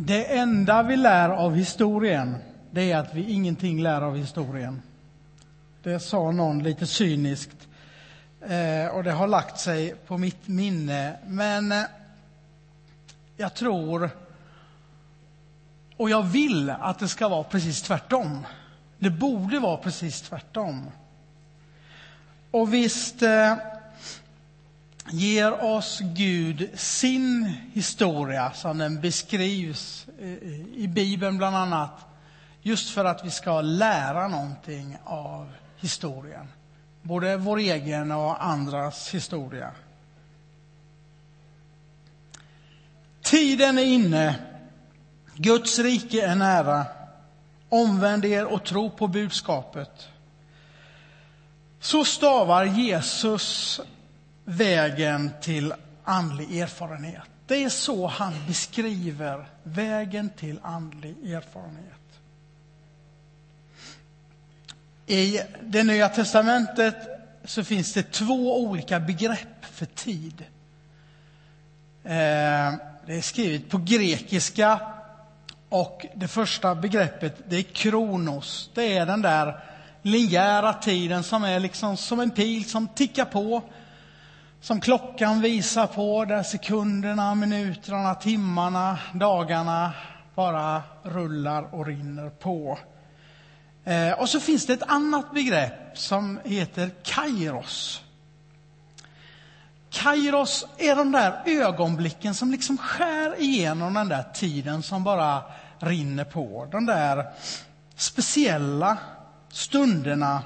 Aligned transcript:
Det 0.00 0.38
enda 0.38 0.82
vi 0.82 0.96
lär 0.96 1.28
av 1.28 1.54
historien, 1.54 2.36
det 2.70 2.92
är 2.92 2.96
att 2.96 3.14
vi 3.14 3.30
ingenting 3.30 3.82
lär 3.82 4.02
av 4.02 4.16
historien. 4.16 4.82
Det 5.82 6.00
sa 6.00 6.30
någon 6.30 6.62
lite 6.62 6.86
cyniskt 6.86 7.68
eh, 8.40 8.86
och 8.86 9.04
det 9.04 9.12
har 9.12 9.26
lagt 9.26 9.60
sig 9.60 9.94
på 10.06 10.18
mitt 10.18 10.48
minne. 10.48 11.16
Men 11.26 11.72
eh, 11.72 11.82
jag 13.36 13.54
tror 13.54 14.10
och 15.96 16.10
jag 16.10 16.22
vill 16.22 16.70
att 16.70 16.98
det 16.98 17.08
ska 17.08 17.28
vara 17.28 17.44
precis 17.44 17.82
tvärtom. 17.82 18.46
Det 18.98 19.10
borde 19.10 19.58
vara 19.58 19.76
precis 19.76 20.22
tvärtom. 20.22 20.90
Och 22.50 22.74
visst 22.74 23.22
eh, 23.22 23.56
ger 25.10 25.64
oss 25.64 26.00
Gud 26.00 26.68
sin 26.74 27.44
historia 27.72 28.52
som 28.52 28.78
den 28.78 29.00
beskrivs 29.00 30.06
eh, 30.20 30.28
i 30.74 30.88
Bibeln 30.88 31.38
bland 31.38 31.56
annat. 31.56 32.06
Just 32.62 32.90
för 32.90 33.04
att 33.04 33.24
vi 33.24 33.30
ska 33.30 33.60
lära 33.60 34.28
någonting 34.28 34.96
av 35.04 35.52
historien. 35.76 36.48
Både 37.02 37.36
vår 37.36 37.58
egen 37.58 38.12
och 38.12 38.44
andras 38.44 39.14
historia. 39.14 39.70
Tiden 43.22 43.78
är 43.78 43.84
inne. 43.84 44.34
Guds 45.36 45.78
rike 45.78 46.26
är 46.26 46.34
nära. 46.34 46.86
Omvänd 47.68 48.24
er 48.24 48.44
och 48.44 48.64
tro 48.64 48.90
på 48.90 49.08
budskapet. 49.08 50.08
Så 51.80 52.04
stavar 52.04 52.64
Jesus 52.64 53.80
vägen 54.48 55.30
till 55.40 55.74
andlig 56.04 56.60
erfarenhet. 56.60 57.22
Det 57.46 57.64
är 57.64 57.68
så 57.68 58.06
han 58.06 58.32
beskriver 58.46 59.48
vägen 59.62 60.30
till 60.30 60.60
andlig 60.62 61.32
erfarenhet. 61.32 61.94
I 65.06 65.40
det 65.62 65.84
Nya 65.84 66.08
testamentet 66.08 66.96
så 67.44 67.64
finns 67.64 67.92
det 67.92 68.12
två 68.12 68.60
olika 68.60 69.00
begrepp 69.00 69.64
för 69.64 69.86
tid. 69.86 70.44
Eh, 72.04 72.74
det 73.06 73.14
är 73.14 73.22
skrivet 73.22 73.68
på 73.68 73.78
grekiska 73.78 74.80
och 75.68 76.06
det 76.14 76.28
första 76.28 76.74
begreppet 76.74 77.36
det 77.48 77.56
är 77.56 77.62
kronos. 77.62 78.70
Det 78.74 78.98
är 78.98 79.06
den 79.06 79.22
där 79.22 79.60
linjära 80.02 80.72
tiden 80.72 81.22
som 81.22 81.44
är 81.44 81.60
liksom 81.60 81.96
som 81.96 82.20
en 82.20 82.30
pil 82.30 82.70
som 82.70 82.88
tickar 82.88 83.24
på 83.24 83.62
som 84.60 84.80
klockan 84.80 85.40
visar 85.40 85.86
på, 85.86 86.24
där 86.24 86.42
sekunderna, 86.42 87.34
minuterna, 87.34 88.14
timmarna, 88.14 88.98
dagarna 89.14 89.92
bara 90.34 90.82
rullar 91.02 91.74
och 91.74 91.86
rinner 91.86 92.30
på. 92.30 92.78
Eh, 93.84 94.12
och 94.12 94.28
så 94.28 94.40
finns 94.40 94.66
det 94.66 94.72
ett 94.72 94.90
annat 94.90 95.32
begrepp 95.32 95.98
som 95.98 96.40
heter 96.44 96.90
kairos. 97.02 98.02
Kairos 99.90 100.66
är 100.76 100.96
de 100.96 101.12
där 101.12 101.42
ögonblicken 101.46 102.34
som 102.34 102.50
liksom 102.50 102.78
skär 102.78 103.40
igenom 103.40 103.94
den 103.94 104.08
där 104.08 104.24
tiden 104.34 104.82
som 104.82 105.04
bara 105.04 105.42
rinner 105.78 106.24
på. 106.24 106.68
De 106.70 106.86
där 106.86 107.26
speciella 107.96 108.98
stunderna, 109.48 110.42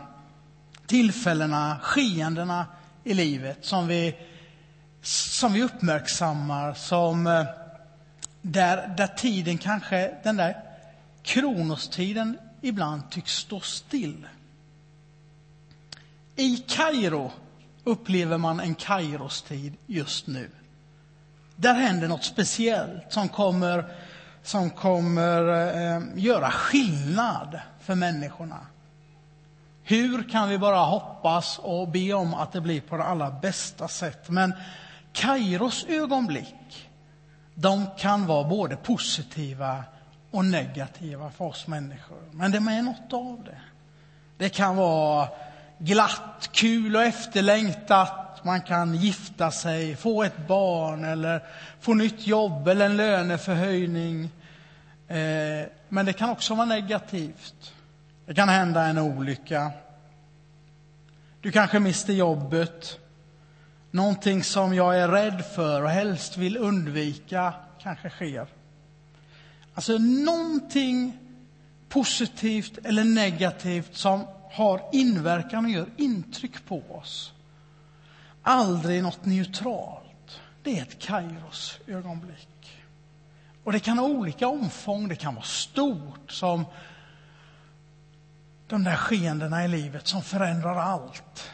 tillfällena, 0.87 1.79
skeendena 1.83 2.67
i 3.05 3.15
livet 3.15 3.59
som 3.61 3.87
vi, 3.87 4.17
som 5.03 5.53
vi 5.53 5.63
uppmärksammar, 5.63 6.75
som 6.75 7.27
eh, 7.27 7.45
där, 8.43 8.95
där 8.97 9.07
tiden 9.07 9.59
kanske, 9.59 10.15
den 10.23 10.37
där 10.37 10.57
kronostiden 11.23 12.39
ibland 12.61 13.11
tycks 13.11 13.33
stå 13.33 13.61
still. 13.61 14.27
I 16.37 16.57
Kairo 16.57 17.33
upplever 17.85 18.39
man 18.39 18.61
en 18.61 18.75
Kairostid 18.75 19.75
just 19.87 20.27
nu. 20.27 20.51
Där 21.57 21.75
händer 21.75 22.09
något 22.09 22.25
speciellt 22.25 23.13
som 23.13 23.29
kommer, 23.29 23.85
som 24.43 24.71
kommer 24.71 25.49
eh, 25.97 26.03
göra 26.17 26.51
skillnad 26.51 27.61
för 27.81 27.95
människorna. 27.95 28.67
Hur 29.85 30.29
kan 30.29 30.49
vi 30.49 30.59
bara 30.59 30.79
hoppas 30.79 31.59
och 31.59 31.89
be 31.89 32.13
om 32.13 32.35
att 32.35 32.53
det 32.53 32.61
blir 32.61 32.81
på 32.81 32.97
det 32.97 33.05
allra 33.05 33.31
bästa 33.31 33.89
sätt? 33.89 34.29
Men 34.29 34.55
Kairos 35.13 35.87
ögonblick, 35.89 36.89
de 37.55 37.87
kan 37.99 38.27
vara 38.27 38.49
både 38.49 38.77
positiva 38.77 39.85
och 40.31 40.45
negativa 40.45 41.31
för 41.31 41.45
oss 41.45 41.67
människor. 41.67 42.19
Men 42.31 42.51
det 42.51 42.59
är 42.59 42.83
något 42.83 43.13
av 43.13 43.45
det. 43.45 43.61
Det 44.37 44.49
kan 44.49 44.77
vara 44.77 45.29
glatt, 45.79 46.51
kul 46.53 46.97
och 46.97 47.03
efterlängtat. 47.03 48.45
Man 48.45 48.61
kan 48.61 48.95
gifta 48.95 49.51
sig, 49.51 49.97
få 49.97 50.23
ett 50.23 50.49
barn 50.49 51.05
eller 51.05 51.43
få 51.81 51.95
nytt 51.95 52.27
jobb 52.27 52.69
eller 52.69 52.87
en 52.87 52.97
löneförhöjning. 52.97 54.31
Eh, 55.09 55.67
men 55.89 56.07
det 56.07 56.13
kan 56.13 56.31
också 56.31 56.55
vara 56.55 56.67
negativt. 56.67 57.73
Det 58.33 58.37
kan 58.37 58.49
hända 58.49 58.87
en 58.87 58.99
olycka. 58.99 59.73
Du 61.41 61.53
kanske 61.53 61.79
mister 61.79 62.13
jobbet. 62.13 62.99
Någonting 63.91 64.45
som 64.45 64.75
jag 64.75 64.99
är 64.99 65.09
rädd 65.09 65.45
för 65.55 65.83
och 65.83 65.91
helst 65.91 66.37
vill 66.37 66.57
undvika 66.57 67.55
kanske 67.83 68.11
sker. 68.11 68.47
Alltså 69.75 69.99
någonting 69.99 71.19
positivt 71.89 72.79
eller 72.85 73.05
negativt 73.05 73.97
som 73.97 74.27
har 74.53 74.89
inverkan 74.93 75.65
och 75.65 75.71
gör 75.71 75.87
intryck 75.97 76.67
på 76.67 76.83
oss. 76.91 77.33
Aldrig 78.43 79.03
något 79.03 79.25
neutralt. 79.25 80.41
Det 80.63 80.79
är 80.79 80.83
ett 80.83 80.99
Kairos 80.99 81.79
ögonblick. 81.87 82.83
Och 83.65 83.73
det 83.73 83.81
kan 83.81 83.99
ha 83.99 84.07
olika 84.07 84.49
omfång. 84.49 85.09
Det 85.09 85.17
kan 85.17 85.35
vara 85.35 85.45
stort 85.45 86.33
som 86.33 86.65
de 88.73 88.85
där 88.85 88.97
skeendena 88.97 89.65
i 89.65 89.69
livet 89.69 90.07
som 90.07 90.23
förändrar 90.23 90.77
allt. 90.77 91.51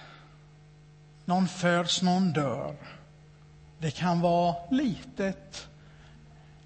Någon 1.24 1.48
föds, 1.48 2.02
någon 2.02 2.32
dör. 2.32 2.76
Det 3.78 3.90
kan 3.90 4.20
vara 4.20 4.54
litet, 4.70 5.68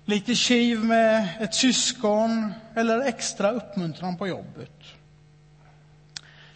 lite 0.04 0.34
kiv 0.34 0.84
med 0.84 1.28
ett 1.40 1.54
syskon 1.54 2.52
eller 2.74 3.00
extra 3.00 3.50
uppmuntran 3.50 4.16
på 4.16 4.28
jobbet. 4.28 4.82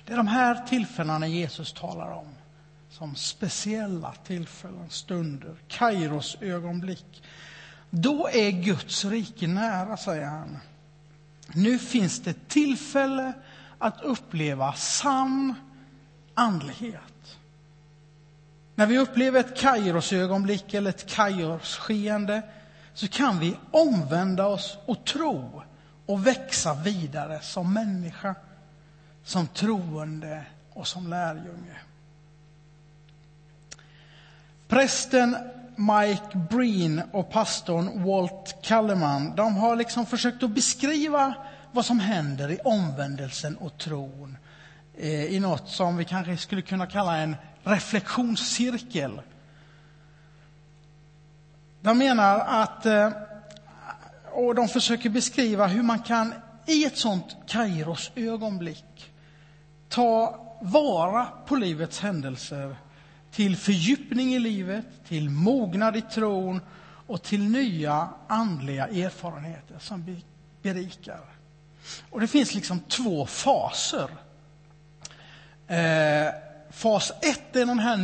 Det 0.05 0.13
är 0.13 0.17
de 0.17 0.27
här 0.27 0.67
tillfällena 0.67 1.27
Jesus 1.27 1.73
talar 1.73 2.11
om 2.13 2.29
som 2.91 3.15
speciella 3.15 4.13
tillfällen, 4.27 4.91
stunder, 4.91 5.55
Kairos 5.69 6.37
ögonblick. 6.41 7.23
Då 7.91 8.29
är 8.29 8.51
Guds 8.51 9.05
rike 9.05 9.47
nära, 9.47 9.97
säger 9.97 10.27
han. 10.27 10.59
Nu 11.55 11.79
finns 11.79 12.21
det 12.21 12.49
tillfälle 12.49 13.33
att 13.79 14.03
uppleva 14.03 14.73
sann 14.73 15.55
andlighet. 16.35 17.39
När 18.75 18.87
vi 18.87 18.99
upplever 18.99 19.41
ett 19.41 19.59
Kairosögonblick 19.59 20.75
eller 20.75 20.91
ett 20.91 21.11
Kairos-skeende 21.11 22.43
så 22.95 23.09
kan 23.09 23.39
vi 23.39 23.57
omvända 23.71 24.47
oss 24.47 24.79
och 24.87 25.05
tro 25.05 25.63
och 26.07 26.27
växa 26.27 26.75
vidare 26.75 27.41
som 27.41 27.73
människa, 27.73 28.35
som 29.25 29.47
troende 29.47 30.43
och 30.73 30.87
som 30.87 31.09
lärjunge. 31.09 31.77
Prästen 34.69 35.37
Mike 35.77 36.39
Breen 36.51 37.03
och 37.13 37.31
pastorn 37.31 38.05
Walt 38.05 38.57
Kalleman 38.63 39.37
de 39.37 39.57
har 39.57 39.77
liksom 39.77 40.07
försökt 40.07 40.43
att 40.43 40.51
beskriva 40.51 41.35
vad 41.73 41.85
som 41.85 42.01
händer 42.01 42.51
i 42.51 42.59
omvändelsen 42.65 43.57
och 43.57 43.79
tron 43.79 44.39
eh, 44.95 45.25
i 45.25 45.41
något 45.41 45.69
som 45.69 45.97
vi 45.97 46.05
kanske 46.05 46.37
skulle 46.37 46.63
kunna 46.63 46.87
kalla 46.87 47.17
en 47.17 47.37
reflektionscirkel. 47.63 49.21
De 51.81 51.99
menar 51.99 52.39
att, 52.39 52.87
eh, 52.87 53.11
och 54.33 54.55
de 54.55 54.69
försöker 54.69 55.11
beskriva 55.11 55.67
hur 55.67 55.83
man 55.83 55.99
kan 55.99 56.35
i 56.67 56.85
ett 56.85 56.97
sånt 56.97 57.37
Kairos 57.47 58.11
ögonblick 58.15 59.13
ta 59.89 60.43
vara 60.61 61.27
på 61.47 61.57
livets 61.57 62.01
händelser 62.01 62.77
till 63.31 63.57
fördjupning 63.57 64.35
i 64.35 64.39
livet, 64.39 64.87
till 65.09 65.31
mognad 65.31 65.97
i 65.97 66.03
tron 66.03 66.61
och 67.07 67.23
till 67.23 67.43
nya 67.43 68.09
andliga 68.27 68.87
erfarenheter 68.87 69.79
som 69.79 70.17
berikar. 70.63 71.36
Och 72.11 72.21
det 72.21 72.27
finns 72.27 72.55
liksom 72.55 72.81
två 72.81 73.27
faser. 73.27 74.09
Eh, 75.67 76.35
fas 76.71 77.13
ett 77.23 77.57
är 77.57 77.67
den 77.67 77.79
här 77.79 77.97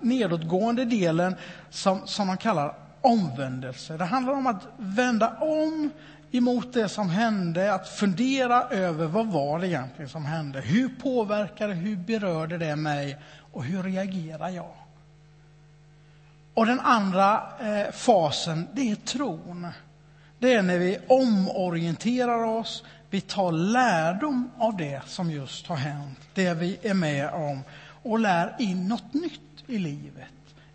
nedåtgående 0.00 0.84
delen 0.84 1.34
som, 1.70 2.06
som 2.06 2.26
man 2.26 2.36
kallar 2.36 2.74
omvändelse. 3.00 3.96
Det 3.96 4.04
handlar 4.04 4.32
om 4.32 4.46
att 4.46 4.62
vända 4.76 5.36
om 5.40 5.90
emot 6.30 6.72
det 6.72 6.88
som 6.88 7.10
hände, 7.10 7.74
att 7.74 7.88
fundera 7.88 8.62
över 8.62 9.06
vad 9.06 9.26
var 9.26 9.58
det 9.58 9.68
egentligen 9.68 10.08
som 10.08 10.24
hände? 10.24 10.60
Hur 10.60 10.88
påverkade, 10.88 11.74
hur 11.74 11.96
berörde 11.96 12.58
det 12.58 12.76
mig 12.76 13.16
och 13.52 13.64
hur 13.64 13.82
reagerar 13.82 14.48
jag? 14.48 14.74
Och 16.54 16.66
den 16.66 16.80
andra 16.80 17.42
eh, 17.60 17.92
fasen, 17.92 18.68
det 18.72 18.90
är 18.90 18.94
tron. 18.94 19.68
Det 20.38 20.54
är 20.54 20.62
när 20.62 20.78
vi 20.78 20.98
omorienterar 21.06 22.44
oss, 22.44 22.84
vi 23.12 23.20
tar 23.20 23.52
lärdom 23.52 24.50
av 24.58 24.76
det 24.76 25.02
som 25.06 25.30
just 25.30 25.66
har 25.66 25.76
hänt, 25.76 26.18
det 26.34 26.54
vi 26.54 26.78
är 26.82 26.94
med 26.94 27.30
om 27.30 27.60
och 28.02 28.18
lär 28.18 28.56
in 28.58 28.88
något 28.88 29.14
nytt 29.14 29.64
i 29.66 29.78
livet. 29.78 30.28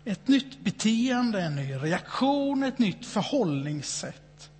Ett 0.04 0.28
nytt 0.28 0.60
beteende, 0.60 1.42
en 1.42 1.56
ny 1.56 1.74
reaktion, 1.74 2.62
ett 2.62 2.78
nytt 2.78 3.06
förhållningssätt. 3.06 4.50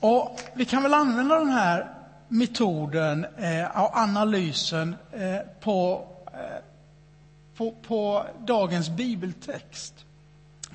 Och 0.00 0.40
vi 0.54 0.64
kan 0.64 0.82
väl 0.82 0.94
använda 0.94 1.38
den 1.38 1.50
här 1.50 1.94
metoden 2.28 3.26
eh, 3.36 3.82
och 3.82 3.96
analysen 3.96 4.96
eh, 5.12 5.38
på, 5.60 6.06
eh, 6.26 6.62
på, 7.56 7.74
på 7.86 8.26
dagens 8.46 8.90
bibeltext. 8.90 10.03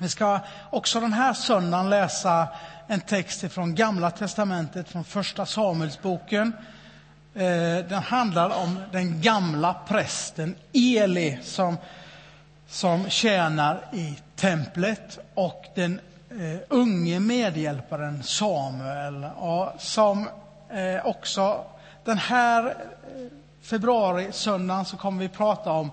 Vi 0.02 0.08
ska 0.08 0.40
också 0.70 1.00
den 1.00 1.12
här 1.12 1.32
söndagen 1.32 1.90
läsa 1.90 2.48
en 2.86 3.00
text 3.00 3.52
från 3.52 3.74
Gamla 3.74 4.10
testamentet, 4.10 4.88
från 4.88 5.04
Första 5.04 5.46
Samuelsboken. 5.46 6.52
Eh, 7.34 7.86
den 7.88 8.02
handlar 8.02 8.50
om 8.62 8.78
den 8.92 9.22
gamla 9.22 9.74
prästen 9.88 10.54
Eli 10.72 11.38
som, 11.42 11.76
som 12.68 13.10
tjänar 13.10 13.80
i 13.92 14.18
templet 14.36 15.18
och 15.34 15.64
den 15.74 16.00
eh, 16.30 16.60
unge 16.68 17.20
medhjälparen 17.20 18.22
Samuel. 18.22 19.24
Och 19.24 19.72
som 19.78 20.28
eh, 20.70 21.06
också 21.06 21.64
den 22.04 22.18
här 22.18 22.62
februari 22.62 24.22
februarisöndagen 24.22 24.84
så 24.84 24.96
kommer 24.96 25.22
vi 25.22 25.28
prata 25.28 25.70
om 25.70 25.90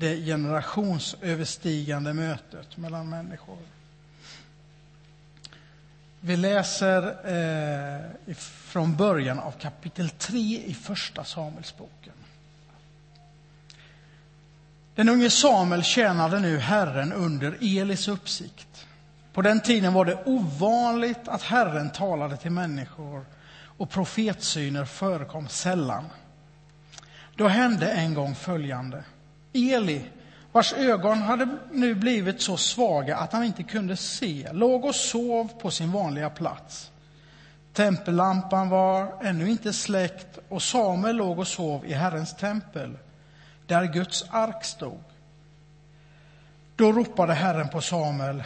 det 0.00 0.16
generationsöverstigande 0.16 2.12
mötet 2.12 2.76
mellan 2.76 3.08
människor. 3.08 3.58
Vi 6.20 6.36
läser 6.36 7.02
eh, 7.08 8.34
från 8.36 8.96
början 8.96 9.38
av 9.38 9.52
kapitel 9.52 10.10
3 10.10 10.38
i 10.66 10.74
Första 10.74 11.24
Samuelsboken. 11.24 12.12
Den 14.94 15.08
unge 15.08 15.30
Samuel 15.30 15.82
tjänade 15.82 16.40
nu 16.40 16.58
Herren 16.58 17.12
under 17.12 17.56
Elis 17.60 18.08
uppsikt. 18.08 18.86
På 19.32 19.42
den 19.42 19.60
tiden 19.60 19.92
var 19.92 20.04
det 20.04 20.22
ovanligt 20.24 21.28
att 21.28 21.42
Herren 21.42 21.90
talade 21.90 22.36
till 22.36 22.50
människor 22.50 23.24
och 23.64 23.90
profetsyner 23.90 24.84
förekom 24.84 25.48
sällan. 25.48 26.04
Då 27.36 27.48
hände 27.48 27.90
en 27.90 28.14
gång 28.14 28.34
följande. 28.34 29.04
Eli, 29.52 30.04
vars 30.52 30.72
ögon 30.72 31.18
hade 31.18 31.48
nu 31.72 31.94
blivit 31.94 32.40
så 32.40 32.56
svaga 32.56 33.16
att 33.16 33.32
han 33.32 33.44
inte 33.44 33.62
kunde 33.62 33.96
se, 33.96 34.52
låg 34.52 34.84
och 34.84 34.94
sov 34.94 35.48
på 35.60 35.70
sin 35.70 35.92
vanliga 35.92 36.30
plats. 36.30 36.90
Tempellampan 37.72 38.68
var 38.68 39.12
ännu 39.22 39.50
inte 39.50 39.72
släckt 39.72 40.38
och 40.48 40.62
Samuel 40.62 41.16
låg 41.16 41.38
och 41.38 41.46
sov 41.46 41.86
i 41.86 41.92
Herrens 41.92 42.36
tempel, 42.36 42.98
där 43.66 43.84
Guds 43.84 44.24
ark 44.30 44.64
stod. 44.64 45.04
Då 46.76 46.92
ropade 46.92 47.34
Herren 47.34 47.68
på 47.68 47.80
Samuel. 47.80 48.42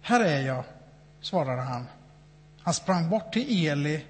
Här 0.00 0.20
är 0.20 0.40
jag, 0.40 0.64
svarade 1.20 1.62
han. 1.62 1.86
Han 2.62 2.74
sprang 2.74 3.10
bort 3.10 3.32
till 3.32 3.66
Eli 3.66 4.04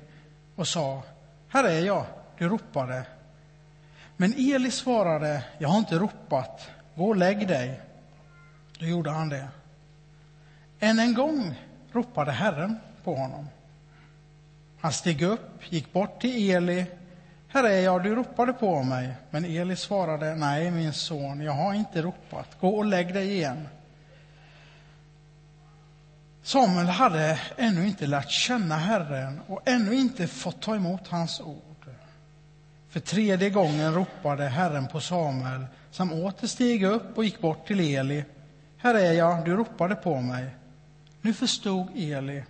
och 0.57 0.69
sa, 0.69 1.03
här 1.49 1.65
är 1.65 1.81
jag, 1.81 2.05
du 2.39 2.49
ropade. 2.49 3.07
Men 4.17 4.35
Eli 4.37 4.71
svarade, 4.71 5.45
jag 5.59 5.69
har 5.69 5.79
inte 5.79 5.99
ropat, 5.99 6.71
gå 6.95 7.09
och 7.09 7.17
lägg 7.17 7.49
dig. 7.49 7.81
Då 8.79 8.87
gjorde 8.87 9.11
han 9.11 9.29
det. 9.29 9.49
Än 10.81 10.99
en 10.99 11.15
gång 11.15 11.55
ropade 11.93 12.33
Herren 12.33 12.79
på 13.05 13.15
honom. 13.15 13.49
Han 14.81 14.93
steg 14.93 15.23
upp, 15.23 15.73
gick 15.73 15.93
bort 15.93 16.21
till 16.21 16.51
Eli. 16.51 16.87
Här 17.49 17.65
är 17.65 17.81
jag, 17.81 18.03
du 18.03 18.15
ropade 18.15 18.53
på 18.53 18.83
mig. 18.83 19.15
Men 19.31 19.45
Eli 19.45 19.77
svarade, 19.77 20.35
nej 20.35 20.71
min 20.71 20.93
son, 20.93 21.41
jag 21.41 21.53
har 21.53 21.75
inte 21.75 22.03
ropat, 22.03 22.61
gå 22.61 22.69
och 22.69 22.85
lägg 22.85 23.15
dig 23.15 23.33
igen. 23.33 23.69
Samuel 26.43 26.87
hade 26.87 27.41
ännu 27.57 27.87
inte 27.87 28.07
lärt 28.07 28.31
känna 28.31 28.77
Herren 28.77 29.41
och 29.47 29.63
ännu 29.65 29.95
inte 29.95 30.27
fått 30.27 30.61
ta 30.61 30.77
emot 30.77 31.09
hans 31.09 31.41
ord. 31.41 31.76
För 32.97 33.01
tredje 33.01 33.51
gången 33.51 33.95
ropade 33.95 34.45
Herren 34.49 34.89
på 34.89 35.01
Samuel, 35.01 35.67
som 35.91 36.13
åter 36.13 36.47
steg 36.47 36.85
upp 36.85 37.19
och 37.19 37.25
gick 37.25 37.41
bort 37.41 37.67
till 37.67 37.81
Eli. 37.81 38.25
Här 38.79 38.95
är 38.95 39.13
jag, 39.13 39.45
du 39.45 39.57
ropade 39.57 39.95
på 39.95 40.21
mig. 40.21 40.47
Nu 41.21 41.33
förstod 41.35 41.89
Eli 41.95 42.45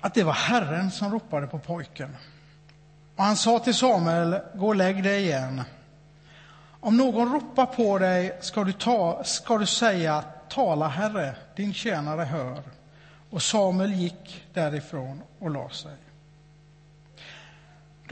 att 0.00 0.14
det 0.14 0.22
var 0.22 0.32
Herren 0.32 0.90
som 0.90 1.12
ropade 1.12 1.46
på 1.46 1.58
pojken. 1.58 2.16
Och 3.16 3.24
han 3.24 3.36
sa 3.36 3.58
till 3.58 3.74
Samuel, 3.74 4.40
gå 4.54 4.68
och 4.68 4.76
lägg 4.76 5.02
dig 5.02 5.22
igen. 5.22 5.62
Om 6.80 6.96
någon 6.96 7.32
ropar 7.32 7.66
på 7.66 7.98
dig 7.98 8.38
ska 8.40 8.64
du, 8.64 8.72
ta, 8.72 9.24
ska 9.24 9.58
du 9.58 9.66
säga, 9.66 10.24
tala 10.48 10.88
Herre, 10.88 11.36
din 11.56 11.74
tjänare 11.74 12.22
hör. 12.22 12.62
Och 13.30 13.42
Samuel 13.42 13.92
gick 13.92 14.44
därifrån 14.54 15.22
och 15.38 15.50
la 15.50 15.70
sig. 15.70 15.96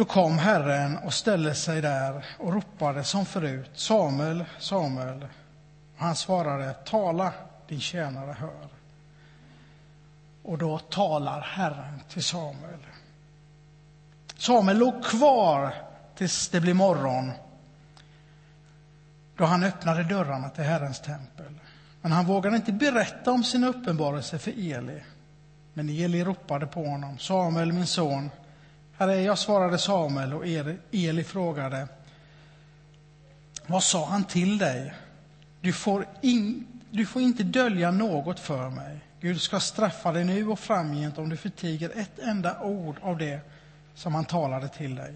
Då 0.00 0.04
kom 0.06 0.38
Herren 0.38 0.98
och 0.98 1.14
ställde 1.14 1.54
sig 1.54 1.80
där 1.80 2.24
och 2.38 2.52
ropade 2.52 3.04
som 3.04 3.26
förut, 3.26 3.70
Samuel, 3.74 4.44
Samuel. 4.58 5.22
Och 5.96 6.04
han 6.04 6.16
svarade, 6.16 6.72
tala, 6.72 7.32
din 7.68 7.80
tjänare 7.80 8.36
hör. 8.38 8.68
Och 10.42 10.58
då 10.58 10.78
talar 10.78 11.40
Herren 11.40 12.00
till 12.08 12.24
Samuel. 12.24 12.86
Samuel 14.36 14.78
låg 14.78 15.04
kvar 15.04 15.74
tills 16.14 16.48
det 16.48 16.60
blev 16.60 16.76
morgon, 16.76 17.32
då 19.36 19.44
han 19.44 19.64
öppnade 19.64 20.04
dörrarna 20.04 20.48
till 20.48 20.64
Herrens 20.64 21.00
tempel. 21.00 21.54
Men 22.02 22.12
han 22.12 22.26
vågade 22.26 22.56
inte 22.56 22.72
berätta 22.72 23.32
om 23.32 23.44
sin 23.44 23.64
uppenbarelse 23.64 24.38
för 24.38 24.50
Eli. 24.50 25.02
Men 25.74 25.88
Eli 25.88 26.24
ropade 26.24 26.66
på 26.66 26.84
honom, 26.84 27.18
Samuel, 27.18 27.72
min 27.72 27.86
son, 27.86 28.30
Herre, 29.00 29.22
jag 29.22 29.38
svarade 29.38 29.78
Samuel 29.78 30.34
och 30.34 30.44
Eli 30.92 31.24
frågade, 31.24 31.88
vad 33.66 33.82
sa 33.82 34.06
han 34.06 34.24
till 34.24 34.58
dig? 34.58 34.94
Du 35.60 35.72
får, 35.72 36.06
in, 36.20 36.66
du 36.90 37.06
får 37.06 37.22
inte 37.22 37.42
dölja 37.42 37.90
något 37.90 38.40
för 38.40 38.70
mig. 38.70 38.98
Gud 39.20 39.40
ska 39.40 39.60
straffa 39.60 40.12
dig 40.12 40.24
nu 40.24 40.48
och 40.48 40.58
framgent 40.58 41.18
om 41.18 41.28
du 41.28 41.36
förtiger 41.36 41.90
ett 41.98 42.18
enda 42.18 42.60
ord 42.60 42.96
av 43.02 43.18
det 43.18 43.40
som 43.94 44.14
han 44.14 44.24
talade 44.24 44.68
till 44.68 44.94
dig. 44.94 45.14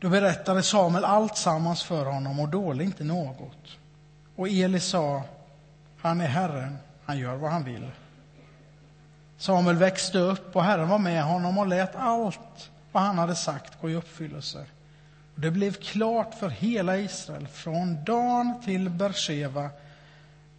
Då 0.00 0.08
berättade 0.08 0.62
Samuel 0.62 1.04
allt 1.04 1.36
sammans 1.36 1.82
för 1.82 2.04
honom 2.04 2.40
och 2.40 2.48
dolde 2.48 2.84
inte 2.84 3.04
något. 3.04 3.78
Och 4.36 4.48
Eli 4.48 4.80
sa, 4.80 5.22
han 6.00 6.20
är 6.20 6.28
Herren, 6.28 6.78
han 7.04 7.18
gör 7.18 7.36
vad 7.36 7.50
han 7.50 7.64
vill. 7.64 7.90
Samuel 9.38 9.76
växte 9.76 10.18
upp 10.18 10.56
och 10.56 10.64
Herren 10.64 10.88
var 10.88 10.98
med 10.98 11.24
honom 11.24 11.58
och 11.58 11.66
lät 11.66 11.96
allt 11.96 12.70
vad 12.92 13.02
han 13.02 13.18
hade 13.18 13.34
sagt 13.34 13.80
gå 13.80 13.90
i 13.90 13.94
uppfyllelse. 13.94 14.66
Och 15.34 15.40
det 15.40 15.50
blev 15.50 15.72
klart 15.72 16.34
för 16.34 16.48
hela 16.48 16.96
Israel, 16.96 17.46
från 17.48 18.04
Dan 18.04 18.62
till 18.64 18.90
Berseva, 18.90 19.70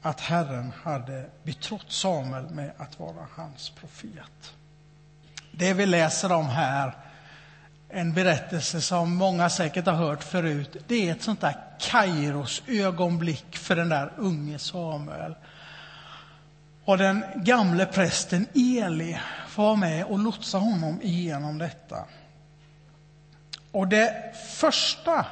att 0.02 0.22
Herren 0.22 0.72
hade 0.84 1.26
betrott 1.44 1.92
Samuel 1.92 2.50
med 2.50 2.72
att 2.78 3.00
vara 3.00 3.28
hans 3.36 3.70
profet. 3.70 4.54
Det 5.52 5.74
vi 5.74 5.86
läser 5.86 6.32
om 6.32 6.46
här, 6.46 6.96
en 7.90 8.14
berättelse 8.14 8.82
som 8.82 9.16
många 9.16 9.50
säkert 9.50 9.86
har 9.86 9.94
hört 9.94 10.24
förut, 10.24 10.78
det 10.88 11.08
är 11.08 11.12
ett 11.12 11.24
sånt 11.24 11.42
där 11.42 11.56
Kairos 11.80 12.64
ögonblick 12.68 13.58
för 13.58 13.76
den 13.76 13.90
där 13.90 14.12
unge 14.18 14.60
Samuel. 14.60 15.36
Och 16.86 16.98
den 16.98 17.24
gamle 17.36 17.86
prästen 17.86 18.48
Eli 18.54 19.20
får 19.48 19.64
vara 19.64 19.76
med 19.76 20.06
och 20.06 20.20
lotsa 20.20 20.58
honom 20.58 21.02
igenom 21.02 21.58
detta. 21.58 21.98
Och 23.72 23.88
det 23.88 24.36
första 24.58 25.26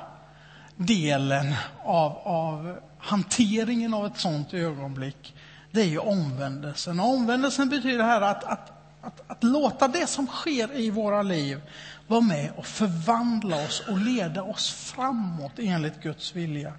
delen 0.76 1.54
av, 1.84 2.18
av 2.18 2.80
hanteringen 2.98 3.94
av 3.94 4.06
ett 4.06 4.18
sådant 4.18 4.54
ögonblick, 4.54 5.36
det 5.72 5.82
är 5.82 5.86
ju 5.86 5.98
omvändelsen. 5.98 7.00
Och 7.00 7.10
omvändelsen 7.10 7.70
betyder 7.70 8.04
här 8.04 8.22
att, 8.22 8.44
att, 8.44 8.72
att, 9.02 9.32
att 9.32 9.44
låta 9.44 9.88
det 9.88 10.08
som 10.08 10.28
sker 10.28 10.80
i 10.80 10.90
våra 10.90 11.22
liv 11.22 11.62
vara 12.08 12.22
med 12.22 12.52
och 12.58 12.66
förvandla 12.66 13.56
oss 13.66 13.84
och 13.90 13.98
leda 13.98 14.44
oss 14.44 14.72
framåt 14.74 15.52
enligt 15.58 16.02
Guds 16.02 16.36
vilja. 16.36 16.74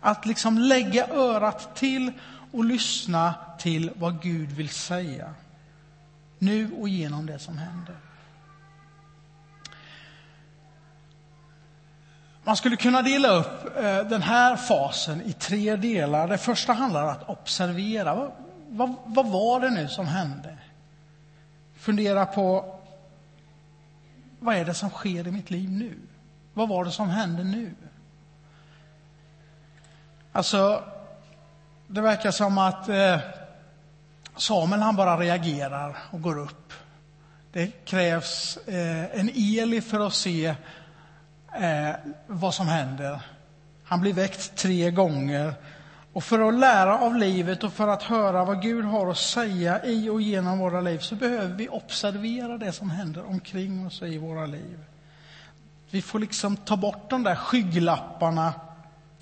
Att 0.00 0.26
liksom 0.26 0.58
lägga 0.58 1.06
örat 1.08 1.76
till 1.76 2.12
och 2.52 2.64
lyssna 2.64 3.34
till 3.58 3.92
vad 3.96 4.22
Gud 4.22 4.52
vill 4.52 4.68
säga. 4.68 5.34
Nu 6.38 6.72
och 6.80 6.88
genom 6.88 7.26
det 7.26 7.38
som 7.38 7.58
händer. 7.58 7.96
Man 12.44 12.56
skulle 12.56 12.76
kunna 12.76 13.02
dela 13.02 13.28
upp 13.28 13.76
eh, 13.76 13.98
den 13.98 14.22
här 14.22 14.56
fasen 14.56 15.22
i 15.22 15.32
tre 15.32 15.76
delar. 15.76 16.28
Det 16.28 16.38
första 16.38 16.72
handlar 16.72 17.02
om 17.02 17.08
att 17.08 17.28
observera. 17.28 18.14
Vad, 18.14 18.32
vad, 18.68 18.94
vad 19.04 19.26
var 19.26 19.60
det 19.60 19.70
nu 19.70 19.88
som 19.88 20.06
hände? 20.06 20.58
Fundera 21.76 22.26
på 22.26 22.76
vad 24.40 24.56
är 24.56 24.64
det 24.64 24.74
som 24.74 24.90
sker 24.90 25.28
i 25.28 25.30
mitt 25.30 25.50
liv 25.50 25.70
nu? 25.70 25.98
Vad 26.54 26.68
var 26.68 26.84
det 26.84 26.90
som 26.90 27.08
hände 27.08 27.44
nu? 27.44 27.74
Alltså, 30.32 30.84
det 31.92 32.00
verkar 32.00 32.30
som 32.30 32.58
att 32.58 32.88
eh, 32.88 33.18
Samuel 34.36 34.80
han 34.80 34.96
bara 34.96 35.16
reagerar 35.16 35.96
och 36.10 36.22
går 36.22 36.38
upp. 36.38 36.72
Det 37.52 37.84
krävs 37.84 38.56
eh, 38.56 39.20
en 39.20 39.30
Eli 39.34 39.80
för 39.80 40.06
att 40.06 40.14
se 40.14 40.46
eh, 41.54 41.90
vad 42.26 42.54
som 42.54 42.68
händer. 42.68 43.20
Han 43.84 44.00
blir 44.00 44.12
väckt 44.12 44.56
tre 44.56 44.90
gånger. 44.90 45.54
Och 46.12 46.24
för 46.24 46.48
att 46.48 46.54
lära 46.54 46.98
av 46.98 47.16
livet 47.16 47.64
och 47.64 47.72
för 47.72 47.88
att 47.88 48.02
höra 48.02 48.44
vad 48.44 48.62
Gud 48.62 48.84
har 48.84 49.10
att 49.10 49.18
säga 49.18 49.84
i 49.84 50.08
och 50.08 50.22
genom 50.22 50.58
våra 50.58 50.80
liv 50.80 50.98
så 50.98 51.14
behöver 51.14 51.54
vi 51.54 51.68
observera 51.68 52.58
det 52.58 52.72
som 52.72 52.90
händer 52.90 53.26
omkring 53.26 53.86
oss 53.86 54.02
i 54.02 54.18
våra 54.18 54.46
liv. 54.46 54.78
Vi 55.90 56.02
får 56.02 56.18
liksom 56.18 56.56
ta 56.56 56.76
bort 56.76 57.10
de 57.10 57.22
där 57.22 57.34
skygglapparna 57.34 58.52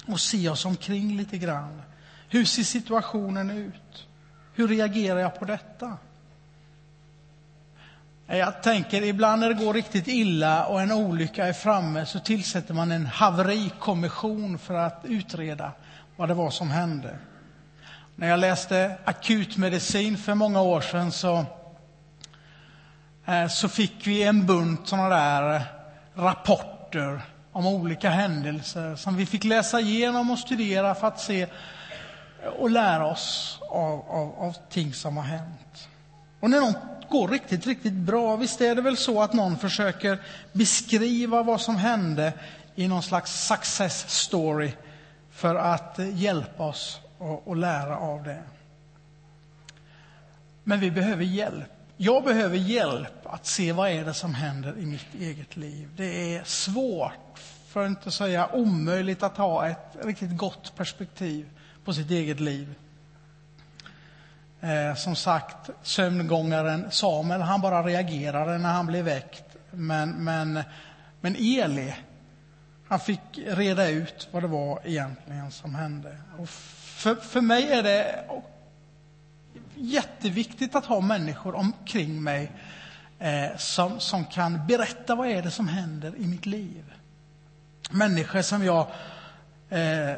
och 0.06 0.20
se 0.20 0.48
oss 0.48 0.64
omkring 0.64 1.16
lite 1.16 1.38
grann. 1.38 1.82
Hur 2.28 2.44
ser 2.44 2.62
situationen 2.62 3.50
ut? 3.50 4.06
Hur 4.54 4.68
reagerar 4.68 5.18
jag 5.18 5.38
på 5.38 5.44
detta? 5.44 5.96
Jag 8.26 8.62
tänker 8.62 9.02
ibland 9.02 9.40
när 9.40 9.48
det 9.48 9.64
går 9.64 9.74
riktigt 9.74 10.08
illa 10.08 10.66
och 10.66 10.80
en 10.80 10.92
olycka 10.92 11.46
är 11.46 11.52
framme 11.52 12.06
så 12.06 12.18
tillsätter 12.18 12.74
man 12.74 12.92
en 12.92 13.06
haverikommission 13.06 14.58
för 14.58 14.74
att 14.74 15.00
utreda 15.04 15.72
vad 16.16 16.28
det 16.28 16.34
var 16.34 16.50
som 16.50 16.70
hände. 16.70 17.18
När 18.16 18.28
jag 18.28 18.40
läste 18.40 18.96
akutmedicin 19.04 20.16
för 20.16 20.34
många 20.34 20.60
år 20.62 20.80
sedan 20.80 21.12
så, 21.12 21.44
eh, 23.26 23.48
så 23.48 23.68
fick 23.68 24.06
vi 24.06 24.22
en 24.22 24.46
bunt 24.46 24.88
sådana 24.88 25.08
där 25.08 25.62
rapporter 26.14 27.20
om 27.52 27.66
olika 27.66 28.10
händelser 28.10 28.96
som 28.96 29.16
vi 29.16 29.26
fick 29.26 29.44
läsa 29.44 29.80
igenom 29.80 30.30
och 30.30 30.38
studera 30.38 30.94
för 30.94 31.06
att 31.06 31.20
se 31.20 31.46
och 32.58 32.70
lära 32.70 33.06
oss 33.06 33.58
av, 33.68 34.04
av, 34.08 34.34
av 34.38 34.56
ting 34.70 34.94
som 34.94 35.16
har 35.16 35.24
hänt. 35.24 35.88
Och 36.40 36.50
när 36.50 36.60
något 36.60 36.76
går 37.10 37.28
riktigt, 37.28 37.66
riktigt 37.66 37.92
bra, 37.92 38.36
visst 38.36 38.60
är 38.60 38.74
det 38.74 38.82
väl 38.82 38.96
så 38.96 39.22
att 39.22 39.32
någon 39.32 39.58
försöker 39.58 40.18
beskriva 40.52 41.42
vad 41.42 41.60
som 41.60 41.76
hände 41.76 42.32
i 42.74 42.88
någon 42.88 43.02
slags 43.02 43.46
success 43.46 44.10
story 44.10 44.72
för 45.30 45.54
att 45.54 45.98
hjälpa 46.12 46.62
oss 46.62 47.00
och, 47.18 47.48
och 47.48 47.56
lära 47.56 47.98
av 47.98 48.22
det. 48.22 48.42
Men 50.64 50.80
vi 50.80 50.90
behöver 50.90 51.24
hjälp. 51.24 51.72
Jag 51.96 52.24
behöver 52.24 52.56
hjälp 52.56 53.26
att 53.26 53.46
se 53.46 53.72
vad 53.72 53.90
är 53.90 54.04
det 54.04 54.14
som 54.14 54.34
händer 54.34 54.78
i 54.78 54.86
mitt 54.86 55.14
eget 55.20 55.56
liv. 55.56 55.88
Det 55.96 56.36
är 56.36 56.44
svårt, 56.44 57.38
för 57.68 57.84
att 57.84 57.88
inte 57.88 58.10
säga 58.10 58.48
omöjligt, 58.52 59.22
att 59.22 59.36
ha 59.36 59.68
ett 59.68 59.96
riktigt 60.02 60.36
gott 60.36 60.72
perspektiv 60.76 61.46
på 61.88 61.94
sitt 61.94 62.10
eget 62.10 62.40
liv. 62.40 62.74
Eh, 64.60 64.94
som 64.94 65.16
sagt, 65.16 65.70
sömngångaren 65.82 66.90
Samuel, 66.90 67.40
han 67.40 67.60
bara 67.60 67.82
reagerade 67.82 68.58
när 68.58 68.72
han 68.72 68.86
blev 68.86 69.04
väckt. 69.04 69.56
Men, 69.70 70.10
men, 70.10 70.62
men 71.20 71.36
Eli, 71.36 71.94
han 72.88 73.00
fick 73.00 73.20
reda 73.46 73.88
ut 73.88 74.28
vad 74.30 74.42
det 74.42 74.46
var 74.46 74.80
egentligen 74.84 75.50
som 75.50 75.74
hände. 75.74 76.16
Och 76.38 76.48
för, 76.48 77.14
för 77.14 77.40
mig 77.40 77.72
är 77.72 77.82
det 77.82 78.24
jätteviktigt 79.74 80.74
att 80.74 80.86
ha 80.86 81.00
människor 81.00 81.54
omkring 81.54 82.22
mig 82.22 82.52
eh, 83.18 83.56
som, 83.56 84.00
som 84.00 84.24
kan 84.24 84.66
berätta 84.66 85.14
vad 85.14 85.28
är 85.28 85.42
det 85.42 85.50
som 85.50 85.68
händer 85.68 86.14
i 86.16 86.26
mitt 86.26 86.46
liv. 86.46 86.92
Människor 87.90 88.42
som 88.42 88.64
jag 88.64 88.86
eh, 89.68 90.12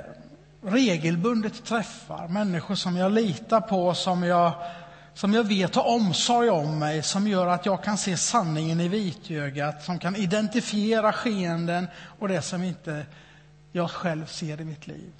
regelbundet 0.62 1.64
träffar, 1.64 2.29
människor 2.29 2.75
som 2.75 2.97
jag 2.97 3.12
litar 3.12 3.61
på, 3.61 3.95
som 3.95 4.23
jag, 4.23 4.52
som 5.14 5.35
jag 5.35 5.45
vet 5.45 5.75
har 5.75 5.88
omsorg 5.88 6.50
om 6.50 6.79
mig, 6.79 7.02
som 7.02 7.29
gör 7.29 7.47
att 7.47 7.67
jag 7.67 7.85
kan 7.85 7.99
se 7.99 8.17
sanningen 8.17 8.81
i 8.81 8.88
vitögat, 8.88 9.85
som 9.85 9.99
kan 9.99 10.17
identifiera 10.17 11.12
skeenden 11.12 11.87
och 12.19 12.29
det 12.29 12.43
som 12.43 12.62
inte 12.62 13.07
jag 13.73 13.90
själv 13.90 14.26
ser 14.26 14.61
i 14.61 14.64
mitt 14.64 14.87
liv. 14.87 15.12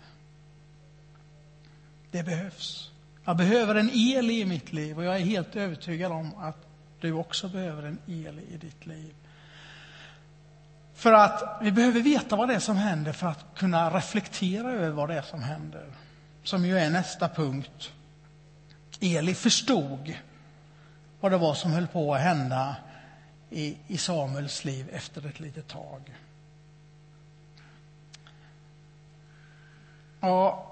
Det 2.11 2.23
behövs. 2.23 2.91
Jag 3.25 3.37
behöver 3.37 3.75
en 3.75 3.91
el 3.95 4.31
i 4.31 4.45
mitt 4.45 4.73
liv 4.73 4.99
och 4.99 5.05
jag 5.05 5.17
är 5.17 5.25
helt 5.25 5.57
övertygad 5.57 6.13
om 6.13 6.35
att 6.39 6.67
du 7.01 7.13
också 7.13 7.49
behöver 7.49 7.83
en 7.83 7.99
el 8.07 8.41
i 8.51 8.57
ditt 8.57 8.87
liv. 8.87 9.15
För 11.01 11.13
att 11.13 11.59
vi 11.61 11.73
behöver 11.73 12.01
veta 12.01 12.37
vad 12.37 12.49
det 12.49 12.55
är 12.55 12.59
som 12.59 12.77
händer 12.77 13.13
för 13.13 13.27
att 13.27 13.45
kunna 13.57 13.91
reflektera 13.91 14.73
över 14.73 14.91
vad 14.91 15.09
det 15.09 15.15
är 15.15 15.23
som 15.23 15.43
händer. 15.43 15.85
Som 16.43 16.67
ju 16.67 16.79
är 16.79 16.91
nästa 16.91 17.29
punkt. 17.29 17.93
Eli 19.01 19.35
förstod 19.35 20.15
vad 21.21 21.33
det 21.33 21.39
var 21.39 21.55
som 21.55 21.73
höll 21.73 21.87
på 21.87 22.15
att 22.15 22.21
hända 22.21 22.77
i, 23.51 23.77
i 23.87 23.99
Samuels 23.99 24.65
liv 24.65 24.89
efter 24.93 25.27
ett 25.27 25.41
litet 25.41 25.69
tag. 25.69 26.15
Och 30.21 30.67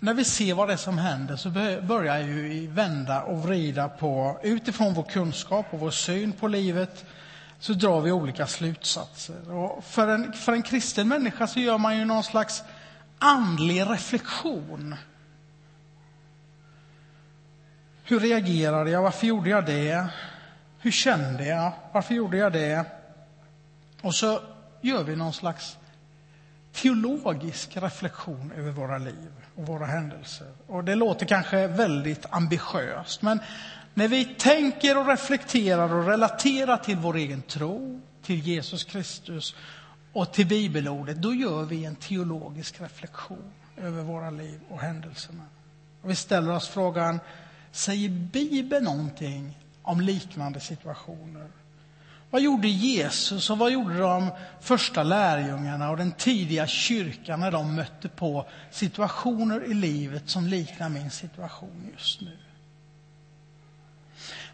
när 0.00 0.14
vi 0.14 0.24
ser 0.24 0.54
vad 0.54 0.68
det 0.68 0.72
är 0.72 0.76
som 0.76 0.98
händer 0.98 1.36
så 1.36 1.50
börjar 1.50 2.22
vi 2.22 2.66
vända 2.66 3.22
och 3.22 3.42
vrida 3.42 3.88
på, 3.88 4.40
utifrån 4.42 4.94
vår 4.94 5.02
kunskap 5.02 5.66
och 5.70 5.80
vår 5.80 5.90
syn 5.90 6.32
på 6.32 6.48
livet, 6.48 7.04
så 7.58 7.72
drar 7.72 8.00
vi 8.00 8.12
olika 8.12 8.46
slutsatser. 8.46 9.52
Och 9.52 9.84
för, 9.84 10.08
en, 10.08 10.32
för 10.32 10.52
en 10.52 10.62
kristen 10.62 11.08
människa 11.08 11.46
så 11.46 11.60
gör 11.60 11.78
man 11.78 11.98
ju 11.98 12.04
någon 12.04 12.24
slags 12.24 12.62
andlig 13.18 13.90
reflektion. 13.90 14.94
Hur 18.04 18.20
reagerade 18.20 18.90
jag? 18.90 19.02
Varför 19.02 19.26
gjorde 19.26 19.50
jag 19.50 19.66
det? 19.66 20.06
Hur 20.78 20.90
kände 20.90 21.46
jag? 21.46 21.72
Varför 21.92 22.14
gjorde 22.14 22.36
jag 22.36 22.52
det? 22.52 22.84
Och 24.02 24.14
så 24.14 24.40
gör 24.80 25.04
vi 25.04 25.16
någon 25.16 25.32
slags 25.32 25.78
teologisk 26.72 27.76
reflektion 27.76 28.52
över 28.56 28.70
våra 28.70 28.98
liv 28.98 29.30
och 29.54 29.66
våra 29.66 29.86
händelser. 29.86 30.46
Och 30.66 30.84
det 30.84 30.94
låter 30.94 31.26
kanske 31.26 31.66
väldigt 31.66 32.26
ambitiöst, 32.30 33.22
men 33.22 33.40
när 33.96 34.08
vi 34.08 34.24
tänker 34.24 34.98
och 34.98 35.06
reflekterar 35.06 35.94
och 35.94 36.06
relaterar 36.06 36.76
till 36.76 36.96
vår 36.96 37.16
egen 37.16 37.42
tro, 37.42 38.00
till 38.22 38.38
Jesus 38.38 38.84
Kristus 38.84 39.54
och 40.12 40.32
till 40.32 40.46
bibelordet, 40.46 41.22
då 41.22 41.34
gör 41.34 41.64
vi 41.64 41.84
en 41.84 41.96
teologisk 41.96 42.80
reflektion 42.80 43.52
över 43.76 44.02
våra 44.02 44.30
liv 44.30 44.60
och 44.70 44.80
händelserna. 44.80 45.42
Och 46.02 46.10
vi 46.10 46.14
ställer 46.14 46.52
oss 46.52 46.68
frågan, 46.68 47.20
säger 47.72 48.08
Bibeln 48.08 48.84
någonting 48.84 49.58
om 49.82 50.00
liknande 50.00 50.60
situationer? 50.60 51.48
Vad 52.30 52.42
gjorde 52.42 52.68
Jesus 52.68 53.50
och 53.50 53.58
vad 53.58 53.72
gjorde 53.72 53.98
de 53.98 54.30
första 54.60 55.02
lärjungarna 55.02 55.90
och 55.90 55.96
den 55.96 56.12
tidiga 56.12 56.66
kyrkan 56.66 57.40
när 57.40 57.50
de 57.50 57.74
mötte 57.74 58.08
på 58.08 58.46
situationer 58.70 59.64
i 59.64 59.74
livet 59.74 60.28
som 60.30 60.46
liknar 60.46 60.88
min 60.88 61.10
situation 61.10 61.90
just 61.92 62.20
nu? 62.20 62.38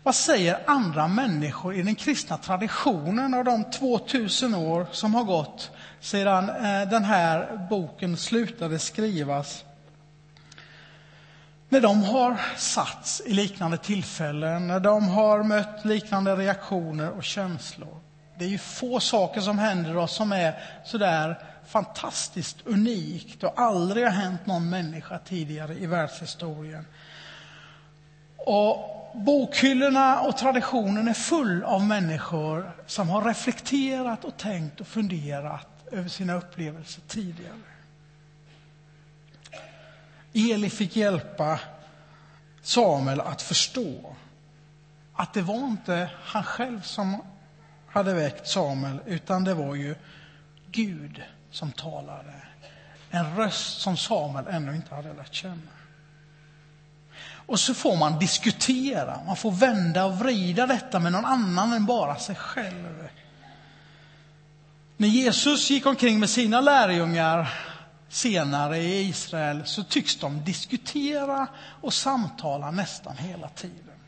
Vad 0.05 0.15
säger 0.15 0.59
andra 0.67 1.09
människor 1.09 1.75
i 1.75 1.83
den 1.83 1.95
kristna 1.95 2.37
traditionen 2.37 3.35
av 3.35 3.45
de 3.45 3.65
2000 3.65 4.55
år 4.55 4.87
som 4.93 5.15
har 5.15 5.25
gått 5.25 5.71
sedan 6.01 6.49
eh, 6.49 6.89
den 6.89 7.05
här 7.05 7.67
boken 7.71 8.17
slutade 8.17 8.79
skrivas? 8.79 9.65
När 11.69 11.81
de 11.81 12.03
har 12.03 12.41
satts 12.57 13.23
i 13.27 13.33
liknande 13.33 13.79
tillfällen, 13.79 14.67
när 14.67 14.81
de 14.81 15.09
har 15.09 15.43
mött 15.43 15.85
liknande 15.85 16.37
reaktioner 16.37 17.11
och 17.11 17.25
känslor. 17.25 18.01
Det 18.39 18.45
är 18.45 18.49
ju 18.49 18.59
få 18.59 19.01
saker 19.01 19.41
som 19.41 19.59
händer 19.59 19.97
oss 19.97 20.17
som 20.17 20.33
är 20.33 20.55
sådär 20.85 21.39
fantastiskt 21.67 22.67
unikt 22.67 23.45
och 23.45 23.61
aldrig 23.61 24.05
har 24.05 24.11
hänt 24.11 24.47
någon 24.47 24.71
människa 24.71 25.19
tidigare 25.19 25.75
i 25.75 25.87
världshistorien. 25.87 26.87
Och 28.37 29.02
bokhyllorna 29.15 30.21
och 30.21 30.37
traditionen 30.37 31.09
är 31.09 31.15
full 31.15 31.65
av 31.65 31.87
människor 31.87 32.73
som 32.87 33.09
har 33.09 33.23
reflekterat 33.23 34.25
och 34.25 34.37
tänkt 34.37 34.81
och 34.81 34.87
funderat 34.87 35.69
över 35.93 36.09
sina 36.09 36.35
upplevelser 36.35 37.03
tidigare. 37.09 37.61
Eli 40.33 40.71
fick 40.71 40.97
hjälpa 40.97 41.61
Samuel 42.63 43.21
att 43.21 43.43
förstå 43.43 44.17
att 45.15 45.35
det 45.35 45.43
var 45.43 45.67
inte 45.67 46.11
han 46.25 46.45
själv 46.45 46.81
som 46.81 47.23
hade 47.87 48.15
väckt 48.15 48.49
Samuel, 48.49 49.01
utan 49.07 49.45
det 49.45 49.55
var 49.55 49.75
ju 49.75 49.95
Gud 50.71 51.23
som 51.51 51.73
talade. 51.73 52.35
En 53.11 53.37
röst 53.37 53.81
som 53.81 53.97
Samuel 53.97 54.47
ännu 54.47 54.77
inte 54.77 54.95
hade 54.95 55.13
lärt 55.13 55.35
känna. 55.35 55.82
Och 57.53 57.61
så 57.61 57.75
får 57.75 57.97
man 57.97 58.19
diskutera, 58.19 59.21
man 59.27 59.37
får 59.37 59.51
vända 59.51 60.05
och 60.05 60.19
vrida 60.19 60.67
detta 60.67 60.99
med 60.99 61.13
någon 61.13 61.25
annan 61.25 61.73
än 61.73 61.87
bara 61.87 62.17
sig 62.17 62.35
själv. 62.35 63.09
När 64.97 65.09
Jesus 65.09 65.71
gick 65.71 65.87
omkring 65.87 66.21
med 66.21 66.31
sina 66.31 66.61
lärjungar 66.61 67.55
senare 68.09 68.79
i 68.79 69.09
Israel 69.09 69.63
så 69.65 69.83
tycks 69.83 70.17
de 70.17 70.45
diskutera 70.45 71.47
och 71.81 71.95
samtala 71.95 72.71
nästan 72.71 73.17
hela 73.17 73.49
tiden. 73.49 73.99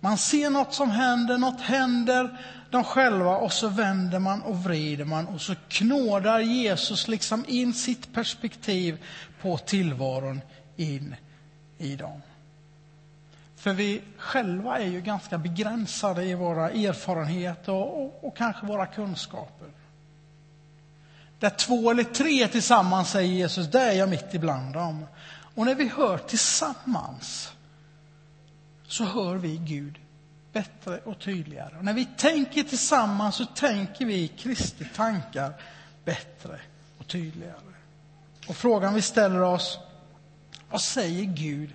Man 0.00 0.18
ser 0.18 0.50
något 0.50 0.74
som 0.74 0.90
händer, 0.90 1.38
något 1.38 1.60
händer 1.60 2.38
de 2.70 2.84
själva 2.84 3.36
och 3.36 3.52
så 3.52 3.68
vänder 3.68 4.18
man 4.18 4.42
och 4.42 4.64
vrider 4.64 5.04
man 5.04 5.26
och 5.26 5.40
så 5.40 5.54
knådar 5.68 6.40
Jesus 6.40 7.08
liksom 7.08 7.44
in 7.48 7.74
sitt 7.74 8.14
perspektiv 8.14 9.04
på 9.42 9.58
tillvaron 9.58 10.40
in 10.76 11.16
i 11.78 11.96
dem. 11.96 12.22
För 13.60 13.72
vi 13.72 14.02
själva 14.16 14.78
är 14.78 14.86
ju 14.86 15.00
ganska 15.00 15.38
begränsade 15.38 16.24
i 16.24 16.34
våra 16.34 16.70
erfarenheter 16.70 17.72
och, 17.72 18.04
och, 18.04 18.24
och 18.24 18.36
kanske 18.36 18.66
våra 18.66 18.86
kunskaper. 18.86 19.68
Där 21.38 21.50
två 21.50 21.90
eller 21.90 22.04
tre 22.04 22.48
tillsammans, 22.48 23.10
säger 23.10 23.32
Jesus, 23.32 23.66
där 23.66 23.88
är 23.88 23.92
jag 23.92 24.08
mitt 24.08 24.34
ibland 24.34 24.72
dem. 24.72 25.06
Och 25.54 25.66
när 25.66 25.74
vi 25.74 25.88
hör 25.88 26.18
tillsammans 26.18 27.52
så 28.86 29.04
hör 29.04 29.34
vi 29.34 29.56
Gud 29.56 29.98
bättre 30.52 30.98
och 30.98 31.18
tydligare. 31.18 31.78
Och 31.78 31.84
när 31.84 31.94
vi 31.94 32.08
tänker 32.16 32.62
tillsammans 32.62 33.36
så 33.36 33.46
tänker 33.46 34.06
vi 34.06 34.28
Kristi 34.28 34.84
tankar 34.94 35.52
bättre 36.04 36.60
och 36.98 37.06
tydligare. 37.06 37.54
Och 38.48 38.56
frågan 38.56 38.94
vi 38.94 39.02
ställer 39.02 39.42
oss, 39.42 39.78
vad 40.70 40.80
säger 40.80 41.24
Gud 41.24 41.70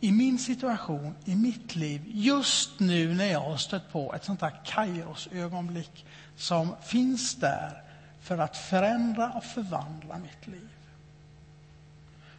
i 0.00 0.12
min 0.12 0.38
situation, 0.38 1.14
i 1.24 1.34
mitt 1.34 1.76
liv, 1.76 2.02
just 2.06 2.80
nu 2.80 3.14
när 3.14 3.26
jag 3.26 3.40
har 3.40 3.56
stött 3.56 3.92
på 3.92 4.14
ett 4.14 4.24
sånt 4.24 4.40
här 4.40 4.60
Kairosögonblick 4.64 6.06
som 6.36 6.74
finns 6.82 7.34
där 7.34 7.82
för 8.22 8.38
att 8.38 8.56
förändra 8.56 9.30
och 9.30 9.44
förvandla 9.44 10.18
mitt 10.18 10.46
liv. 10.46 10.68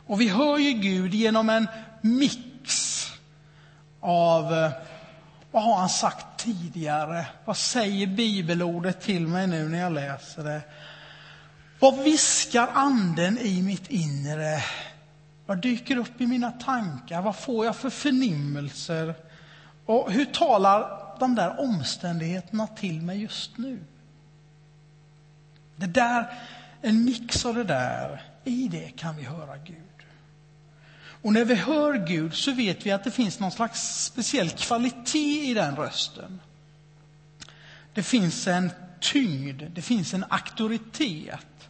Och 0.06 0.22
vi 0.22 0.30
hör 0.30 0.58
ju 0.58 0.72
Gud 0.72 1.14
genom 1.14 1.50
en 1.50 1.68
mix 2.02 3.06
av 4.00 4.54
eh, 4.54 4.72
vad 5.52 5.64
har 5.64 5.76
han 5.76 5.90
sagt 5.90 6.26
tidigare? 6.38 7.26
Vad 7.46 7.58
säger 7.58 8.08
bibelordet 8.08 9.02
till 9.02 9.28
mig 9.28 9.48
nu 9.48 9.70
när 9.70 9.80
jag 9.80 9.92
läser 9.92 10.44
det? 10.44 10.62
Vad 11.80 12.04
viskar 12.04 12.70
anden 12.74 13.38
i 13.38 13.62
mitt 13.62 13.88
inre? 13.88 14.64
Vad 15.50 15.58
dyker 15.58 15.98
upp 15.98 16.22
i 16.22 16.28
mina 16.28 16.52
tankar? 16.52 17.22
Vad 17.22 17.36
får 17.36 17.66
jag 17.66 17.76
för 17.76 17.90
förnimmelser? 17.90 19.16
Och 19.86 20.12
hur 20.12 20.26
talar 20.26 21.16
de 21.20 21.36
där 21.36 21.60
omständigheterna 21.60 22.68
till 22.68 23.02
mig 23.02 23.22
just 23.22 23.58
nu? 23.58 23.80
Det 25.76 25.86
där, 25.86 26.34
en 26.82 27.06
mix 27.06 27.46
av 27.46 27.56
det 27.56 27.64
där, 27.64 28.22
i 28.44 28.68
det 28.68 28.90
kan 28.90 29.16
vi 29.18 29.24
höra 29.24 29.58
Gud. 29.58 30.06
Och 31.22 31.34
när 31.34 31.46
vi 31.46 31.56
hör 31.56 32.08
Gud 32.08 32.34
så 32.34 32.52
vet 32.52 32.86
vi 32.86 32.92
att 32.92 33.04
det 33.04 33.12
finns 33.12 33.40
någon 33.40 33.52
slags 33.52 34.04
speciell 34.04 34.50
kvalitet 34.50 35.50
i 35.50 35.54
den 35.54 35.76
rösten. 35.76 36.42
Det 37.94 38.04
finns 38.04 38.48
en 38.48 38.72
tyngd, 39.00 39.64
det 39.74 39.82
finns 39.82 40.14
en 40.14 40.26
auktoritet. 40.30 41.70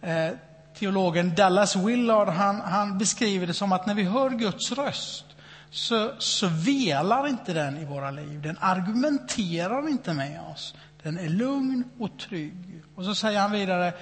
Eh, 0.00 0.30
Teologen 0.78 1.34
Dallas 1.34 1.76
Willard 1.76 2.28
han, 2.28 2.60
han, 2.60 2.98
beskriver 2.98 3.46
det 3.46 3.54
som 3.54 3.72
att 3.72 3.86
när 3.86 3.94
vi 3.94 4.02
hör 4.02 4.30
Guds 4.30 4.72
röst 4.72 5.24
så, 5.70 6.12
så 6.18 6.48
velar 6.48 7.28
inte 7.28 7.52
den 7.52 7.78
i 7.78 7.84
våra 7.84 8.10
liv. 8.10 8.42
Den 8.42 8.58
argumenterar 8.60 9.88
inte 9.88 10.14
med 10.14 10.40
oss. 10.40 10.74
Den 11.02 11.18
är 11.18 11.28
lugn 11.28 11.84
och 11.98 12.18
trygg. 12.18 12.82
Och 12.94 13.04
så 13.04 13.14
säger 13.14 13.40
han 13.40 13.52
vidare, 13.52 13.92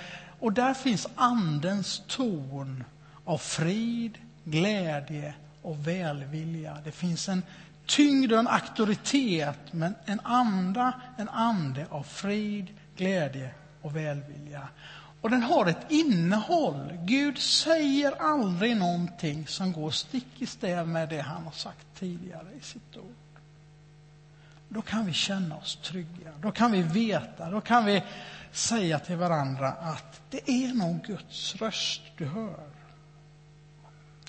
och 0.40 0.52
där 0.52 0.74
finns 0.74 1.08
andens 1.14 2.02
ton 2.08 2.84
av 3.24 3.38
frid, 3.38 4.18
glädje 4.44 5.34
och 5.62 5.87
välvilja. 5.88 6.78
Det 6.84 6.92
finns 6.92 7.28
en 7.28 7.42
tyngd 7.87 8.32
och 8.32 8.38
en 8.38 8.48
auktoritet, 8.48 9.58
men 9.70 9.94
en 10.04 10.20
anda, 10.24 10.92
en 11.18 11.28
ande 11.28 11.87
av 11.90 12.02
frid, 12.02 12.66
glädje 12.96 13.50
och 13.82 13.96
välvilja. 13.96 14.68
Och 15.24 15.30
den 15.30 15.42
har 15.42 15.66
ett 15.66 15.90
innehåll. 15.90 16.98
Gud 17.04 17.38
säger 17.38 18.22
aldrig 18.22 18.76
någonting 18.76 19.46
som 19.46 19.72
går 19.72 19.90
stick 19.90 20.42
i 20.42 20.46
stäv 20.46 20.88
med 20.88 21.08
det 21.08 21.20
han 21.20 21.44
har 21.44 21.52
sagt 21.52 21.87
tidigare 21.94 22.46
i 22.58 22.60
sitt 22.60 22.96
ord. 22.96 23.40
Då 24.68 24.82
kan 24.82 25.06
vi 25.06 25.12
känna 25.12 25.56
oss 25.56 25.78
trygga, 25.82 26.32
då 26.40 26.50
kan 26.50 26.72
vi 26.72 26.82
veta, 26.82 27.50
då 27.50 27.60
kan 27.60 27.84
vi 27.84 28.02
säga 28.52 28.98
till 28.98 29.16
varandra 29.16 29.68
att 29.68 30.20
det 30.30 30.50
är 30.50 30.74
nog 30.74 31.02
Guds 31.04 31.56
röst 31.56 32.02
du 32.16 32.26
hör. 32.26 32.66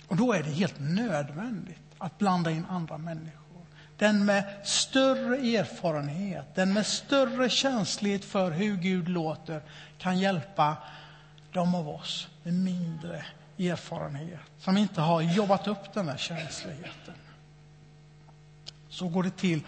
Och 0.07 0.15
då 0.15 0.33
är 0.33 0.43
det 0.43 0.51
helt 0.51 0.79
nödvändigt 0.79 1.95
att 1.97 2.17
blanda 2.17 2.51
in 2.51 2.65
andra 2.69 2.97
människor. 2.97 3.44
Den 3.97 4.25
med 4.25 4.43
större 4.63 5.37
erfarenhet, 5.37 6.55
den 6.55 6.73
med 6.73 6.85
större 6.85 7.49
känslighet 7.49 8.25
för 8.25 8.51
hur 8.51 8.75
Gud 8.75 9.09
låter 9.09 9.61
kan 9.97 10.19
hjälpa 10.19 10.77
de 11.51 11.75
av 11.75 11.89
oss 11.89 12.27
med 12.43 12.53
mindre 12.53 13.25
erfarenhet, 13.59 14.39
som 14.59 14.77
inte 14.77 15.01
har 15.01 15.21
jobbat 15.21 15.67
upp 15.67 15.93
den 15.93 16.07
här 16.07 16.17
känsligheten. 16.17 17.13
Så 18.89 19.07
går 19.07 19.23
det 19.23 19.37
till 19.37 19.61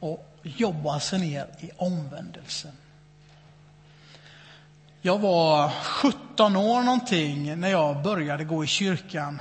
att 0.00 0.18
jobba 0.42 1.00
sig 1.00 1.18
ner 1.18 1.46
i 1.60 1.70
omvändelsen. 1.76 2.72
Jag 5.00 5.18
var 5.18 5.70
17 5.70 6.56
år 6.56 6.82
någonting 6.82 7.60
när 7.60 7.68
jag 7.68 8.02
började 8.02 8.44
gå 8.44 8.64
i 8.64 8.66
kyrkan. 8.66 9.40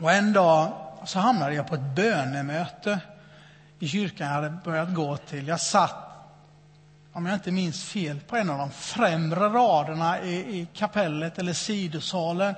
Och 0.00 0.12
en 0.12 0.32
dag 0.32 0.72
så 1.04 1.18
hamnade 1.18 1.54
jag 1.54 1.66
på 1.66 1.74
ett 1.74 1.94
bönemöte 1.96 3.00
i 3.80 3.88
kyrkan 3.88 4.26
jag 4.26 4.34
hade 4.34 4.50
börjat 4.64 4.94
gå 4.94 5.16
till. 5.16 5.48
Jag 5.48 5.60
satt, 5.60 5.94
om 7.12 7.26
jag 7.26 7.34
inte 7.34 7.52
minns 7.52 7.84
fel, 7.84 8.20
på 8.20 8.36
en 8.36 8.50
av 8.50 8.58
de 8.58 8.70
främre 8.70 9.48
raderna 9.48 10.22
i, 10.22 10.34
i 10.34 10.68
kapellet 10.74 11.38
eller 11.38 11.52
sidosalen. 11.52 12.54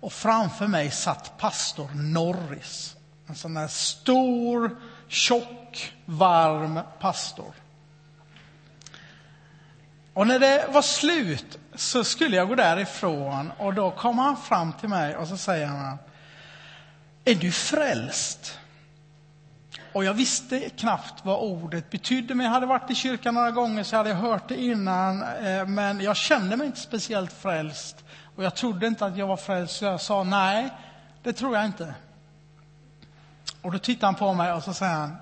Och 0.00 0.12
framför 0.12 0.66
mig 0.66 0.90
satt 0.90 1.38
pastor 1.38 1.88
Norris. 1.94 2.96
En 3.26 3.34
sån 3.34 3.54
där 3.54 3.68
stor, 3.68 4.76
tjock, 5.08 5.92
varm 6.04 6.80
pastor. 7.00 7.52
Och 10.14 10.26
när 10.26 10.38
det 10.38 10.66
var 10.72 10.82
slut 10.82 11.58
så 11.74 12.04
skulle 12.04 12.36
jag 12.36 12.48
gå 12.48 12.54
därifrån 12.54 13.52
och 13.58 13.74
då 13.74 13.90
kom 13.90 14.18
han 14.18 14.36
fram 14.36 14.72
till 14.72 14.88
mig 14.88 15.16
och 15.16 15.28
så 15.28 15.36
säger 15.36 15.66
han 15.66 15.98
är 17.24 17.34
du 17.34 17.52
frälst? 17.52 18.58
Och 19.94 20.04
jag 20.04 20.14
visste 20.14 20.60
knappt 20.60 21.24
vad 21.24 21.38
ordet 21.38 21.90
betydde, 21.90 22.34
men 22.34 22.46
jag 22.46 22.52
hade 22.52 22.66
varit 22.66 22.90
i 22.90 22.94
kyrkan 22.94 23.34
några 23.34 23.50
gånger 23.50 23.82
så 23.82 23.96
hade 23.96 24.08
jag 24.08 24.16
hört 24.16 24.48
det 24.48 24.62
innan. 24.62 25.22
Eh, 25.22 25.66
men 25.66 26.00
jag 26.00 26.16
kände 26.16 26.56
mig 26.56 26.66
inte 26.66 26.80
speciellt 26.80 27.32
frälst 27.32 28.04
och 28.36 28.44
jag 28.44 28.54
trodde 28.54 28.86
inte 28.86 29.06
att 29.06 29.16
jag 29.16 29.26
var 29.26 29.36
frälst, 29.36 29.76
så 29.76 29.84
jag 29.84 30.00
sa 30.00 30.24
nej, 30.24 30.70
det 31.22 31.32
tror 31.32 31.56
jag 31.56 31.66
inte. 31.66 31.94
Och 33.62 33.72
då 33.72 33.78
tittade 33.78 34.06
han 34.06 34.14
på 34.14 34.34
mig 34.34 34.52
och 34.52 34.62
så 34.62 34.74
säger 34.74 34.94
han, 34.94 35.16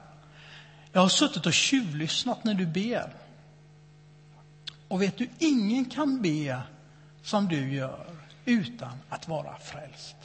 jag 0.93 1.01
har 1.01 1.09
suttit 1.09 1.47
och 1.47 1.53
tjuvlyssnat 1.53 2.45
när 2.45 2.55
du 2.55 2.67
ber. 2.67 3.13
Och 4.89 5.03
vet 5.03 5.19
du, 5.19 5.29
ingen 5.39 5.85
kan 5.85 6.23
be 6.23 6.61
som 7.23 7.49
du 7.49 7.75
gör 7.75 8.07
utan 8.45 8.93
att 9.09 9.29
vara 9.29 9.59
frälst. 9.59 10.17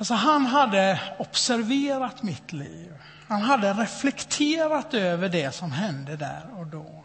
Alltså 0.00 0.14
han 0.14 0.46
hade 0.46 1.00
observerat 1.18 2.22
mitt 2.22 2.52
liv. 2.52 2.92
Han 3.28 3.42
hade 3.42 3.72
reflekterat 3.72 4.94
över 4.94 5.28
det 5.28 5.54
som 5.54 5.72
hände 5.72 6.16
där 6.16 6.46
och 6.56 6.66
då. 6.66 7.04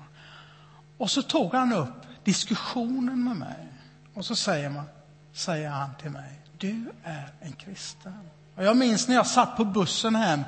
Och 0.97 1.11
så 1.11 1.21
tog 1.21 1.53
han 1.53 1.73
upp 1.73 2.23
diskussionen 2.23 3.23
med 3.23 3.35
mig. 3.35 3.67
Och 4.13 4.25
så 4.25 4.35
säger, 4.35 4.69
man, 4.69 4.85
säger 5.33 5.69
han 5.69 5.89
till 6.01 6.09
mig, 6.09 6.41
du 6.57 6.91
är 7.03 7.29
en 7.39 7.53
kristen. 7.53 8.29
Och 8.55 8.63
jag 8.63 8.77
minns 8.77 9.07
när 9.07 9.15
jag 9.15 9.27
satt 9.27 9.57
på 9.57 9.65
bussen 9.65 10.15
hem 10.15 10.43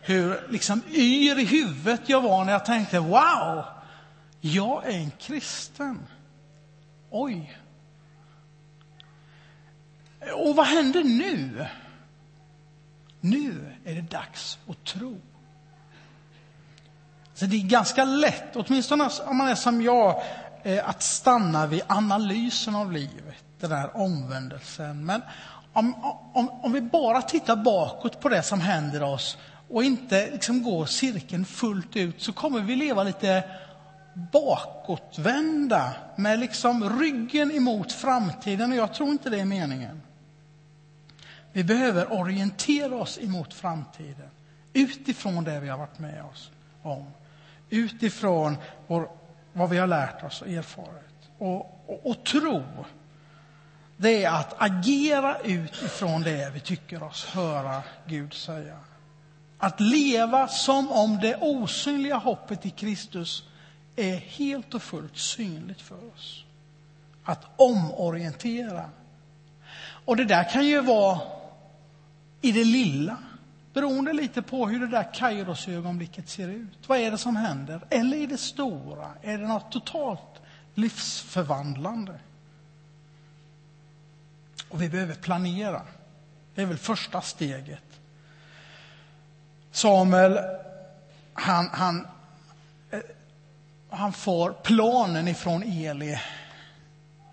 hur 0.00 0.46
liksom 0.48 0.82
yr 0.88 1.38
i 1.38 1.44
huvudet 1.44 2.08
jag 2.08 2.20
var 2.20 2.44
när 2.44 2.52
jag 2.52 2.64
tänkte, 2.64 2.98
wow, 2.98 3.64
jag 4.40 4.86
är 4.86 4.98
en 4.98 5.10
kristen. 5.10 6.06
Oj, 7.10 7.58
Och 10.34 10.56
vad 10.56 10.66
händer 10.66 11.04
nu? 11.04 11.66
Nu 13.20 13.74
är 13.84 13.94
det 13.94 14.10
dags 14.10 14.58
att 14.68 14.84
tro. 14.84 15.20
Så 17.34 17.46
det 17.46 17.56
är 17.56 17.68
ganska 17.68 18.04
lätt, 18.04 18.56
åtminstone 18.56 19.10
om 19.26 19.36
man 19.36 19.48
är 19.48 19.54
som 19.54 19.82
jag, 19.82 20.22
eh, 20.62 20.88
att 20.88 21.02
stanna 21.02 21.66
vid 21.66 21.82
analysen 21.86 22.74
av 22.74 22.92
livet, 22.92 23.44
den 23.60 23.72
här 23.72 23.96
omvändelsen. 23.96 25.04
Men 25.04 25.22
om, 25.72 25.94
om, 26.32 26.50
om 26.50 26.72
vi 26.72 26.80
bara 26.80 27.22
tittar 27.22 27.56
bakåt 27.56 28.20
på 28.20 28.28
det 28.28 28.42
som 28.42 28.60
händer 28.60 29.02
oss 29.02 29.38
och 29.68 29.84
inte 29.84 30.30
liksom 30.30 30.62
går 30.62 30.86
cirkeln 30.86 31.44
fullt 31.44 31.96
ut 31.96 32.22
så 32.22 32.32
kommer 32.32 32.60
vi 32.60 32.76
leva 32.76 33.02
lite 33.02 33.44
bakåtvända 34.32 35.92
med 36.16 36.38
liksom 36.38 37.00
ryggen 37.00 37.52
emot 37.52 37.92
framtiden 37.92 38.72
och 38.72 38.78
jag 38.78 38.94
tror 38.94 39.08
inte 39.08 39.30
det 39.30 39.40
är 39.40 39.44
meningen. 39.44 40.02
Vi 41.58 41.64
behöver 41.64 42.12
orientera 42.12 42.94
oss 42.94 43.18
emot 43.18 43.54
framtiden 43.54 44.30
utifrån 44.72 45.44
det 45.44 45.60
vi 45.60 45.68
har 45.68 45.78
varit 45.78 45.98
med 45.98 46.24
oss 46.24 46.50
om. 46.82 47.10
Utifrån 47.70 48.56
vår, 48.86 49.10
vad 49.52 49.70
vi 49.70 49.78
har 49.78 49.86
lärt 49.86 50.24
oss 50.24 50.42
och 50.42 50.48
erfarit. 50.48 51.28
Och, 51.38 51.56
och, 51.86 52.06
och 52.10 52.24
tro, 52.24 52.64
det 53.96 54.24
är 54.24 54.30
att 54.30 54.54
agera 54.58 55.38
utifrån 55.38 56.22
det 56.22 56.50
vi 56.54 56.60
tycker 56.60 57.02
oss 57.02 57.24
höra 57.26 57.82
Gud 58.06 58.34
säga. 58.34 58.78
Att 59.58 59.80
leva 59.80 60.48
som 60.48 60.92
om 60.92 61.18
det 61.22 61.36
osynliga 61.40 62.16
hoppet 62.16 62.66
i 62.66 62.70
Kristus 62.70 63.44
är 63.96 64.16
helt 64.16 64.74
och 64.74 64.82
fullt 64.82 65.18
synligt 65.18 65.80
för 65.80 66.08
oss. 66.14 66.44
Att 67.24 67.44
omorientera. 67.56 68.90
Och 70.04 70.16
det 70.16 70.24
där 70.24 70.50
kan 70.50 70.66
ju 70.66 70.80
vara 70.80 71.37
i 72.40 72.52
det 72.52 72.64
lilla, 72.64 73.16
beroende 73.72 74.12
lite 74.12 74.42
på 74.42 74.66
hur 74.68 74.80
det 74.80 74.86
där 74.86 75.14
kairosögonblicket 75.14 76.28
ser 76.28 76.48
ut. 76.48 76.78
Vad 76.86 76.98
är 76.98 77.10
det 77.10 77.18
som 77.18 77.36
händer? 77.36 77.80
Eller 77.90 78.16
i 78.16 78.26
det 78.26 78.38
stora? 78.38 79.08
Är 79.22 79.38
det 79.38 79.46
något 79.46 79.72
totalt 79.72 80.40
livsförvandlande? 80.74 82.20
Och 84.68 84.82
vi 84.82 84.88
behöver 84.88 85.14
planera. 85.14 85.82
Det 86.54 86.62
är 86.62 86.66
väl 86.66 86.78
första 86.78 87.20
steget. 87.20 88.00
Samuel, 89.70 90.38
han, 91.32 91.68
han, 91.72 92.06
eh, 92.90 93.00
han 93.90 94.12
får 94.12 94.52
planen 94.52 95.28
ifrån 95.28 95.62
Eli 95.62 96.20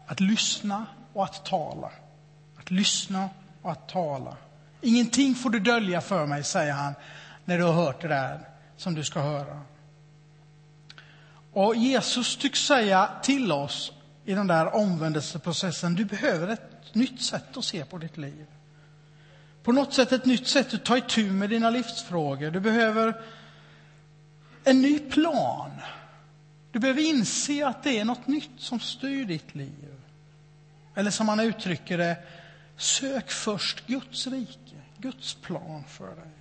att 0.06 0.20
lyssna 0.20 0.86
och 1.13 1.24
att 1.24 1.46
tala. 1.46 1.91
Att 2.60 2.72
lyssna 2.72 3.30
och 3.62 3.72
att 3.72 3.89
tala. 3.89 4.38
Ingenting 4.86 5.36
får 5.36 5.50
du 5.50 5.60
dölja 5.60 6.02
för 6.02 6.26
mig, 6.26 6.43
säger 6.43 6.74
han, 6.74 6.93
när 7.45 7.58
du 7.58 7.63
har 7.63 7.74
hört 7.74 8.02
det 8.02 8.08
där 8.08 8.39
som 8.78 8.95
du 8.95 9.04
ska 9.04 9.19
höra. 9.19 9.62
Och 11.54 11.76
Jesus 11.76 12.38
tycks 12.38 12.60
säga 12.60 13.10
till 13.24 13.52
oss 13.52 13.91
i 14.26 14.34
den 14.34 14.48
där 14.48 14.76
omvändelseprocessen, 14.76 15.95
du 15.95 16.06
behöver 16.06 16.48
ett 16.48 16.95
nytt 16.95 17.21
sätt 17.21 17.58
att 17.58 17.65
se 17.65 17.86
på 17.86 17.98
ditt 17.98 18.17
liv. 18.17 18.45
På 19.63 19.71
något 19.71 19.93
sätt 19.93 20.12
ett 20.12 20.26
nytt 20.26 20.48
sätt 20.48 20.74
att 20.74 20.86
ta 20.86 20.98
itu 20.98 21.32
med 21.32 21.50
dina 21.50 21.69
livsfrågor. 21.69 22.52
Du 22.52 22.60
behöver 22.60 23.21
en 24.63 24.82
ny 24.82 25.00
plan. 25.00 25.71
Du 26.71 26.80
behöver 26.80 27.02
inse 27.02 27.67
att 27.67 27.84
det 27.84 28.00
är 28.00 28.06
något 28.06 28.28
nytt 28.28 28.52
som 28.58 28.80
styr 28.80 29.26
ditt 29.26 29.56
liv. 29.56 29.93
Eller 30.95 31.12
som 31.12 31.26
man 31.26 31.39
uttrycker 31.39 31.98
det, 31.98 32.17
sök 32.78 33.32
först 33.32 33.88
Guds 33.88 34.28
rike. 34.28 34.75
Guds 35.06 35.34
plan 35.34 35.84
för 35.88 36.08
dig. 36.08 36.32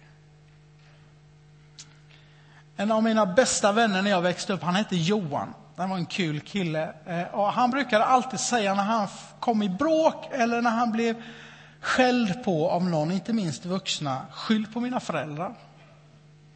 En 2.77 2.93
av 2.93 3.03
mina 3.03 3.27
bästa 3.27 3.73
vänner 3.73 4.03
när 4.03 4.11
jag 4.11 4.23
växte 4.23 4.53
upp, 4.53 4.63
han 4.63 4.75
hette 4.75 4.97
Johan. 4.97 5.55
Han 5.77 5.91
var 5.91 5.97
en 5.97 6.07
kul 6.07 6.41
kille. 6.41 6.93
Eh, 7.07 7.23
och 7.23 7.53
han 7.53 7.71
brukade 7.71 8.05
alltid 8.05 8.41
säga 8.41 8.75
när 8.75 8.83
han 8.83 9.09
kom 9.41 9.63
i 9.63 9.69
bråk 9.69 10.29
eller 10.33 10.63
när 10.63 10.71
han 10.71 10.93
blev 10.93 11.23
skälld 11.81 12.45
på 12.45 12.71
av 12.71 12.85
någon, 12.85 13.13
inte 13.13 13.33
minst 13.33 13.65
vuxna, 13.65 14.27
skyll 14.33 14.67
på 14.67 14.81
mina 14.81 15.01
föräldrar. 15.01 15.55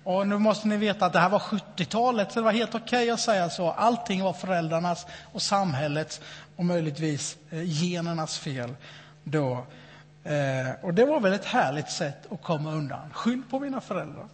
Och 0.05 0.29
nu 0.29 0.38
måste 0.38 0.68
ni 0.68 0.77
veta 0.77 1.07
att 1.07 1.12
det 1.12 1.18
här 1.18 1.31
var 1.31 1.38
70-talet, 1.38 2.33
så 2.33 2.38
det 2.40 2.44
var 2.44 2.53
helt 2.53 2.75
okej 2.75 3.03
okay 3.03 3.11
att 3.11 3.21
säga 3.21 3.51
så. 3.51 3.71
Allting 3.71 4.23
var 4.23 4.33
föräldrarnas 4.33 5.07
och 5.33 5.42
samhällets 5.42 6.21
och 6.57 6.64
möjligtvis 6.64 7.37
eh, 7.51 7.62
genernas 7.62 8.38
fel 8.38 8.75
då. 9.25 9.66
Eh, 10.29 10.71
och 10.83 10.95
det 10.95 11.05
var 11.05 11.21
väl 11.21 11.33
ett 11.33 11.45
härligt 11.45 11.91
sätt 11.91 12.33
att 12.33 12.43
komma 12.43 12.73
undan. 12.73 13.11
Skyll 13.12 13.43
på 13.51 13.61
mina 13.61 13.81
föräldrar. 13.81 14.29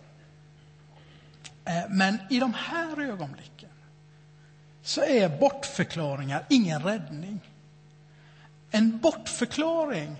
Eh, 1.65 1.83
men 1.89 2.19
i 2.31 2.41
de 2.41 2.55
här 2.55 3.01
ögonblicken 3.01 3.71
så 4.83 5.01
är 5.01 5.29
bortförklaringar 5.29 6.45
ingen 6.49 6.83
räddning. 6.83 7.41
En 8.71 8.99
bortförklaring 8.99 10.17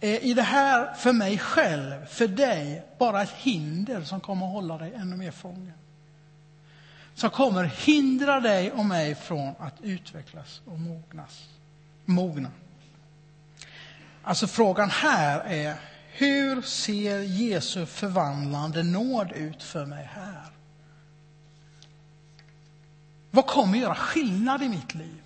är 0.00 0.24
i 0.24 0.34
det 0.34 0.42
här 0.42 0.94
för 0.94 1.12
mig 1.12 1.38
själv, 1.38 2.06
för 2.06 2.28
dig, 2.28 2.82
bara 2.98 3.22
ett 3.22 3.30
hinder 3.30 4.02
som 4.02 4.20
kommer 4.20 4.46
att 4.46 4.52
hålla 4.52 4.78
dig 4.78 4.92
ännu 4.94 5.16
mer 5.16 5.30
fången. 5.30 5.74
Som 7.14 7.30
kommer 7.30 7.64
hindra 7.64 8.40
dig 8.40 8.72
och 8.72 8.84
mig 8.84 9.14
från 9.14 9.54
att 9.58 9.74
utvecklas 9.82 10.60
och 10.64 10.78
mognas, 10.78 11.48
mogna. 12.04 12.50
Alltså 14.26 14.46
frågan 14.46 14.90
här 14.90 15.40
är, 15.40 15.76
hur 16.12 16.62
ser 16.62 17.20
Jesu 17.20 17.86
förvandlande 17.86 18.82
nåd 18.82 19.32
ut 19.32 19.62
för 19.62 19.86
mig 19.86 20.10
här? 20.12 20.42
Vad 23.30 23.46
kommer 23.46 23.78
göra 23.78 23.94
skillnad 23.94 24.62
i 24.62 24.68
mitt 24.68 24.94
liv 24.94 25.22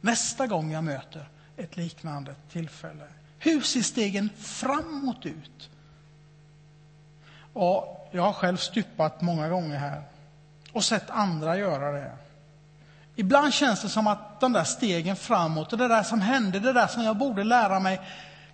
nästa 0.00 0.46
gång 0.46 0.72
jag 0.72 0.84
möter 0.84 1.28
ett 1.56 1.76
liknande 1.76 2.34
tillfälle? 2.50 3.04
Hur 3.38 3.60
ser 3.60 3.82
stegen 3.82 4.30
framåt 4.36 5.26
ut? 5.26 5.70
Och 7.52 8.08
jag 8.12 8.22
har 8.22 8.32
själv 8.32 8.56
stupat 8.56 9.20
många 9.20 9.48
gånger 9.48 9.78
här 9.78 10.02
och 10.72 10.84
sett 10.84 11.10
andra 11.10 11.56
göra 11.58 11.92
det. 11.92 12.16
Ibland 13.16 13.54
känns 13.54 13.82
det 13.82 13.88
som 13.88 14.06
att 14.06 14.40
de 14.40 14.52
där 14.52 14.64
stegen 14.64 15.16
framåt 15.16 15.72
och 15.72 15.78
det 15.78 15.88
där 15.88 16.02
som 16.02 16.20
hände, 16.20 16.58
det 16.58 16.72
där 16.72 16.86
som 16.86 17.02
jag 17.02 17.16
borde 17.16 17.44
lära 17.44 17.80
mig, 17.80 18.00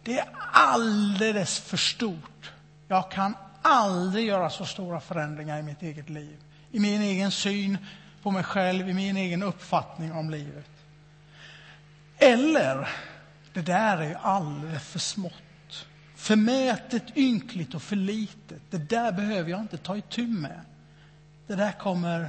det 0.02 0.18
är 0.18 0.28
alldeles 0.52 1.58
för 1.58 1.76
stort. 1.76 2.52
Jag 2.88 3.10
kan 3.10 3.34
aldrig 3.62 4.26
göra 4.26 4.50
så 4.50 4.64
stora 4.64 5.00
förändringar 5.00 5.58
i 5.58 5.62
mitt 5.62 5.82
eget 5.82 6.10
liv. 6.10 6.36
I 6.70 6.80
min 6.80 7.02
egen 7.02 7.30
syn 7.30 7.78
på 8.22 8.30
mig 8.30 8.44
själv, 8.44 8.88
i 8.88 8.94
min 8.94 9.16
egen 9.16 9.42
uppfattning 9.42 10.12
om 10.12 10.30
livet. 10.30 10.70
Eller, 12.18 12.88
det 13.52 13.62
där 13.62 13.98
är 13.98 14.18
alldeles 14.22 14.82
för 14.82 14.98
smått. 14.98 15.32
Förmätet, 16.16 17.16
ynkligt 17.16 17.74
och 17.74 17.82
för 17.82 17.96
litet. 17.96 18.62
Det 18.70 18.78
där 18.78 19.12
behöver 19.12 19.50
jag 19.50 19.60
inte 19.60 19.76
ta 19.76 19.96
itu 19.96 20.26
med. 20.26 20.60
Det 21.46 21.54
där 21.54 21.72
kommer 21.72 22.28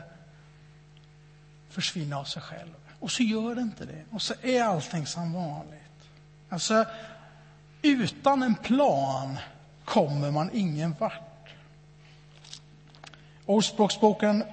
försvinna 1.78 2.18
av 2.18 2.24
sig 2.24 2.42
själv. 2.42 2.74
Och 3.00 3.12
så 3.12 3.24
gör 3.24 3.56
det 3.56 3.62
inte 3.62 3.86
det. 3.86 4.04
Och 4.12 4.22
så 4.22 4.34
är 4.42 4.63
allting 4.63 5.06
som 5.06 5.34
vanligt. 5.34 6.10
Alltså, 6.50 6.86
utan 7.82 8.44
en 8.44 8.56
plan 8.56 9.38
kommer 9.86 10.32
man 10.32 10.50
ingen 10.54 10.96
vart. 11.00 11.54
Ordspråksboken 13.46 14.44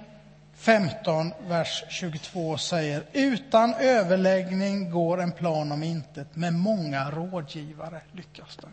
15, 0.55 1.33
vers 1.49 1.85
22 1.89 2.59
säger 2.59 3.05
utan 3.13 3.75
överläggning 3.75 4.91
går 4.91 5.21
en 5.21 5.33
plan 5.33 5.73
om 5.73 5.83
intet, 5.83 6.37
med 6.37 6.55
många 6.55 7.11
rådgivare 7.11 8.01
lyckas 8.13 8.57
den. 8.57 8.71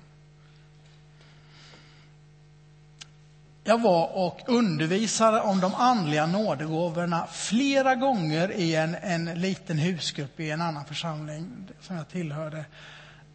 Jag 3.63 3.81
var 3.81 4.17
och 4.17 4.39
undervisade 4.47 5.41
om 5.41 5.59
de 5.59 5.75
andliga 5.75 6.25
nådegåvorna 6.25 7.27
flera 7.31 7.95
gånger 7.95 8.51
i 8.51 8.75
en, 8.75 8.95
en 9.01 9.25
liten 9.25 9.77
husgrupp 9.77 10.39
i 10.39 10.51
en 10.51 10.61
annan 10.61 10.85
församling 10.85 11.67
som 11.81 11.95
jag 11.95 12.09
tillhörde. 12.09 12.65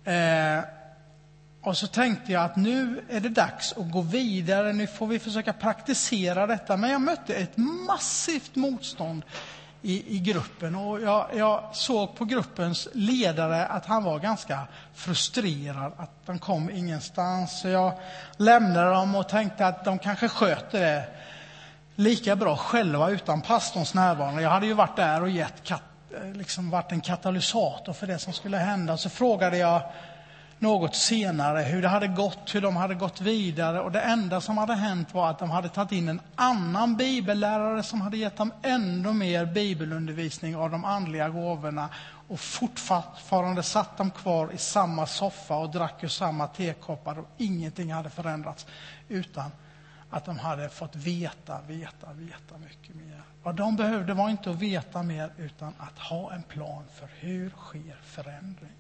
Eh, 0.05 0.65
och 1.63 1.77
så 1.77 1.87
tänkte 1.87 2.33
jag 2.33 2.45
att 2.45 2.57
nu 2.57 3.05
är 3.11 3.21
det 3.21 3.29
dags 3.29 3.73
att 3.73 3.91
gå 3.91 4.01
vidare, 4.01 4.73
nu 4.73 4.87
får 4.87 5.07
vi 5.07 5.19
försöka 5.19 5.53
praktisera 5.53 6.47
detta. 6.47 6.77
Men 6.77 6.91
jag 6.91 7.01
mötte 7.01 7.35
ett 7.35 7.57
massivt 7.57 8.57
motstånd 8.57 9.23
i, 9.87 10.17
i 10.17 10.19
gruppen 10.19 10.75
och 10.75 11.01
jag, 11.01 11.27
jag, 11.35 11.65
såg 11.73 12.15
på 12.15 12.25
gruppens 12.25 12.89
ledare 12.93 13.67
att 13.67 13.87
han 13.87 14.05
var 14.05 14.19
ganska 14.19 14.61
frustrerad, 14.95 15.93
att 15.97 16.27
de 16.27 16.39
kom 16.39 16.71
ingenstans. 16.71 17.61
Så 17.61 17.69
jag 17.69 17.93
lämnade 18.37 18.91
dem 18.91 19.15
och 19.15 19.29
tänkte 19.29 19.67
att 19.67 19.85
de 19.85 19.99
kanske 19.99 20.29
sköter 20.29 20.81
det 20.81 21.05
lika 21.95 22.37
bra 22.37 22.57
själva 22.57 23.11
utan 23.11 23.43
pastorns 23.43 23.95
närvaro. 23.95 24.41
Jag 24.41 24.51
hade 24.51 24.67
ju 24.67 24.73
varit 24.73 24.97
där 24.97 25.23
och 25.23 25.31
gett 25.31 25.65
kat, 25.65 25.83
eh, 26.21 26.33
liksom 26.33 26.71
varit 26.71 26.93
en 26.93 27.01
katalysator 27.01 27.93
för 27.93 28.07
det 28.07 28.19
som 28.19 28.33
skulle 28.33 28.57
hända. 28.57 28.97
Så 28.97 29.11
frågade 29.11 29.59
jag 29.59 29.83
något 30.59 30.95
senare 30.95 31.61
hur 31.63 31.83
det 31.83 31.89
hade 31.89 32.09
gått, 32.09 32.55
hur 32.55 32.61
de 32.61 32.77
hade 32.77 32.95
gått 32.95 33.21
vidare 33.21 33.81
och 33.81 33.93
det 33.93 34.01
enda 34.01 34.41
som 34.41 34.59
hade 34.59 34.75
hänt 34.75 35.15
var 35.15 35.31
att 35.31 35.39
de 35.39 35.51
hade 35.51 35.69
tagit 35.69 35.93
in 35.93 36.09
en 36.09 36.21
annan 36.35 36.97
bibellärare 36.97 37.83
som 37.83 38.01
hade 38.01 38.17
gett 38.17 38.37
dem 38.37 38.53
ännu 38.63 39.13
mer 39.13 39.47
bibelundervisning 39.47 40.57
av 40.57 40.71
de 40.71 40.85
andliga 40.85 41.29
gåvorna 41.29 41.89
och 42.29 42.41
fortfarande 42.41 43.63
satt 43.63 43.97
de 43.97 44.11
kvar 44.11 44.53
i 44.53 44.59
samma 44.59 45.07
soffa 45.07 45.57
och 45.57 45.71
drack 45.71 46.05
ur 46.05 46.09
samma 46.09 46.47
tekoppar 46.47 47.19
och 47.19 47.29
ingenting 47.37 47.93
hade 47.93 48.11
förändrats 48.11 48.67
utan 49.09 49.51
att 50.11 50.25
de 50.25 50.39
hade 50.39 50.69
fått 50.69 50.97
veta, 50.97 51.61
veta, 51.67 52.13
veta 52.13 52.59
mycket 52.59 52.95
mer. 52.95 53.23
Vad 53.43 53.55
de 53.55 53.77
behövde 53.77 54.15
var 54.15 54.31
inte 54.31 54.51
att 54.51 54.57
veta 54.57 55.03
mer 55.03 55.31
utan 55.37 55.75
att 55.79 55.99
ha 55.99 56.33
en 56.33 56.43
plan 56.43 56.85
för 56.95 57.09
hur 57.21 57.51
sker 57.51 57.97
förändring. 58.05 58.73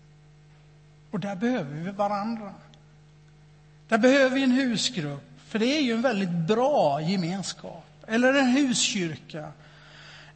Och 1.11 1.21
där 1.21 1.37
behöver 1.37 1.75
vi 1.75 1.91
varandra. 1.91 2.55
Där 3.89 3.99
behöver 3.99 4.35
vi 4.35 4.43
en 4.43 4.51
husgrupp, 4.51 5.41
för 5.49 5.59
det 5.59 5.67
är 5.67 5.81
ju 5.81 5.93
en 5.93 6.03
väldigt 6.03 6.31
bra 6.31 7.01
gemenskap. 7.01 7.85
Eller 8.07 8.35
en 8.35 8.51
huskyrka, 8.51 9.53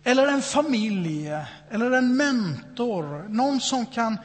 eller 0.05 0.27
en 0.27 0.43
familj, 0.43 1.31
eller 1.71 1.91
en 1.91 2.17
mentor. 2.17 3.25
Någon 3.29 3.61
som 3.61 3.87
kan 3.87 4.19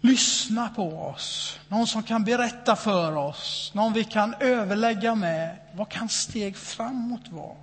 lyssna 0.00 0.68
på 0.68 1.00
oss, 1.00 1.60
någon 1.68 1.86
som 1.86 2.02
kan 2.02 2.24
berätta 2.24 2.76
för 2.76 3.16
oss, 3.16 3.70
någon 3.74 3.92
vi 3.92 4.04
kan 4.04 4.34
överlägga 4.40 5.14
med. 5.14 5.56
Vad 5.74 5.88
kan 5.88 6.08
steg 6.08 6.56
framåt 6.56 7.28
vara? 7.28 7.56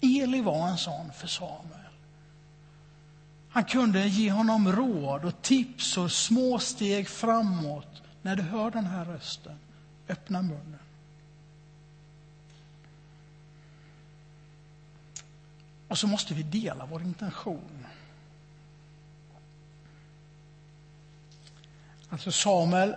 Eli 0.00 0.40
var 0.40 0.68
en 0.68 0.78
sån 0.78 1.12
för 1.12 1.26
Samuel. 1.26 1.89
Han 3.50 3.64
kunde 3.64 4.08
ge 4.08 4.30
honom 4.30 4.72
råd 4.72 5.24
och 5.24 5.42
tips 5.42 5.98
och 5.98 6.12
små 6.12 6.58
steg 6.58 7.08
framåt. 7.08 8.02
När 8.22 8.36
du 8.36 8.42
hör 8.42 8.70
den 8.70 8.86
här 8.86 9.04
rösten, 9.04 9.58
öppna 10.08 10.42
munnen. 10.42 10.78
Och 15.88 15.98
så 15.98 16.06
måste 16.06 16.34
vi 16.34 16.42
dela 16.42 16.86
vår 16.86 17.02
intention. 17.02 17.86
Alltså 22.08 22.32
Samuel 22.32 22.94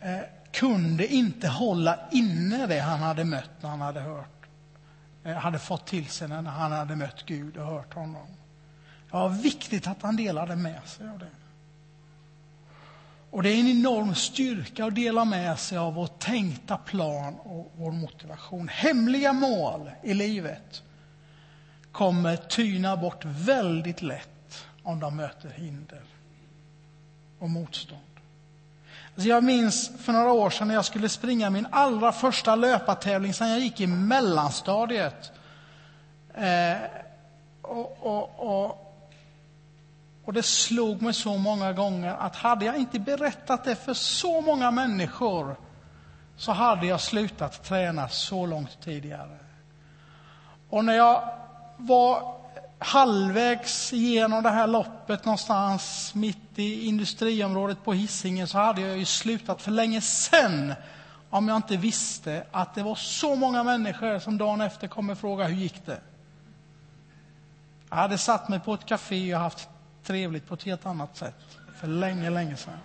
eh, 0.00 0.18
kunde 0.52 1.06
inte 1.06 1.48
hålla 1.48 1.98
inne 2.10 2.66
det 2.66 2.80
han 2.80 3.00
hade 3.00 3.24
mött 3.24 3.50
när 3.60 3.70
han 3.70 3.80
hade 3.80 4.00
hört, 4.00 4.46
eh, 5.24 5.36
hade 5.36 5.58
fått 5.58 5.86
till 5.86 6.08
sig 6.08 6.28
när 6.28 6.42
han 6.42 6.72
hade 6.72 6.96
mött 6.96 7.26
Gud 7.26 7.56
och 7.56 7.66
hört 7.66 7.94
honom. 7.94 8.26
Det 9.14 9.18
var 9.18 9.28
viktigt 9.28 9.86
att 9.86 10.02
han 10.02 10.16
delade 10.16 10.56
med 10.56 10.80
sig 10.86 11.08
av 11.08 11.18
det. 11.18 11.30
Och 13.30 13.42
det 13.42 13.50
är 13.50 13.60
en 13.60 13.68
enorm 13.68 14.14
styrka 14.14 14.84
att 14.84 14.94
dela 14.94 15.24
med 15.24 15.58
sig 15.58 15.78
av 15.78 15.94
vår 15.94 16.06
tänkta 16.06 16.76
plan 16.76 17.34
och 17.34 17.72
vår 17.76 17.92
motivation. 17.92 18.68
Hemliga 18.68 19.32
mål 19.32 19.90
i 20.02 20.14
livet 20.14 20.82
kommer 21.92 22.36
tyna 22.36 22.96
bort 22.96 23.24
väldigt 23.24 24.02
lätt 24.02 24.66
om 24.82 25.00
de 25.00 25.16
möter 25.16 25.50
hinder 25.50 26.02
och 27.38 27.50
motstånd. 27.50 28.00
Alltså 29.14 29.28
jag 29.28 29.44
minns 29.44 29.90
för 29.98 30.12
några 30.12 30.32
år 30.32 30.50
sedan 30.50 30.68
när 30.68 30.74
jag 30.74 30.84
skulle 30.84 31.08
springa 31.08 31.50
min 31.50 31.66
allra 31.70 32.12
första 32.12 32.54
löpartävling 32.54 33.34
sedan 33.34 33.50
jag 33.50 33.60
gick 33.60 33.80
i 33.80 33.86
mellanstadiet. 33.86 35.32
Eh, 36.34 36.76
och, 37.62 37.98
och, 38.00 38.64
och, 38.64 38.83
och 40.24 40.32
det 40.32 40.42
slog 40.42 41.02
mig 41.02 41.14
så 41.14 41.38
många 41.38 41.72
gånger 41.72 42.14
att 42.14 42.36
hade 42.36 42.64
jag 42.64 42.76
inte 42.76 42.98
berättat 42.98 43.64
det 43.64 43.76
för 43.76 43.94
så 43.94 44.40
många 44.40 44.70
människor 44.70 45.56
så 46.36 46.52
hade 46.52 46.86
jag 46.86 47.00
slutat 47.00 47.64
träna 47.64 48.08
så 48.08 48.46
långt 48.46 48.80
tidigare. 48.80 49.38
Och 50.70 50.84
när 50.84 50.94
jag 50.94 51.28
var 51.76 52.34
halvvägs 52.78 53.92
igenom 53.92 54.42
det 54.42 54.50
här 54.50 54.66
loppet 54.66 55.24
någonstans 55.24 56.14
mitt 56.14 56.58
i 56.58 56.86
industriområdet 56.86 57.84
på 57.84 57.92
Hisingen 57.92 58.48
så 58.48 58.58
hade 58.58 58.80
jag 58.80 58.98
ju 58.98 59.04
slutat 59.04 59.62
för 59.62 59.70
länge 59.70 60.00
sen 60.00 60.74
om 61.30 61.48
jag 61.48 61.56
inte 61.56 61.76
visste 61.76 62.44
att 62.50 62.74
det 62.74 62.82
var 62.82 62.94
så 62.94 63.34
många 63.34 63.62
människor 63.62 64.18
som 64.18 64.38
dagen 64.38 64.60
efter 64.60 64.88
kommer 64.88 65.14
fråga 65.14 65.44
hur 65.44 65.56
gick 65.56 65.86
det? 65.86 66.00
Jag 67.90 67.96
hade 67.96 68.18
satt 68.18 68.48
mig 68.48 68.60
på 68.60 68.74
ett 68.74 68.86
café 68.86 69.34
och 69.34 69.40
haft 69.40 69.68
trevligt 70.04 70.46
på 70.46 70.54
ett 70.54 70.62
helt 70.62 70.86
annat 70.86 71.16
sätt 71.16 71.58
för 71.80 71.86
länge, 71.86 72.30
länge 72.30 72.56
sedan. 72.56 72.78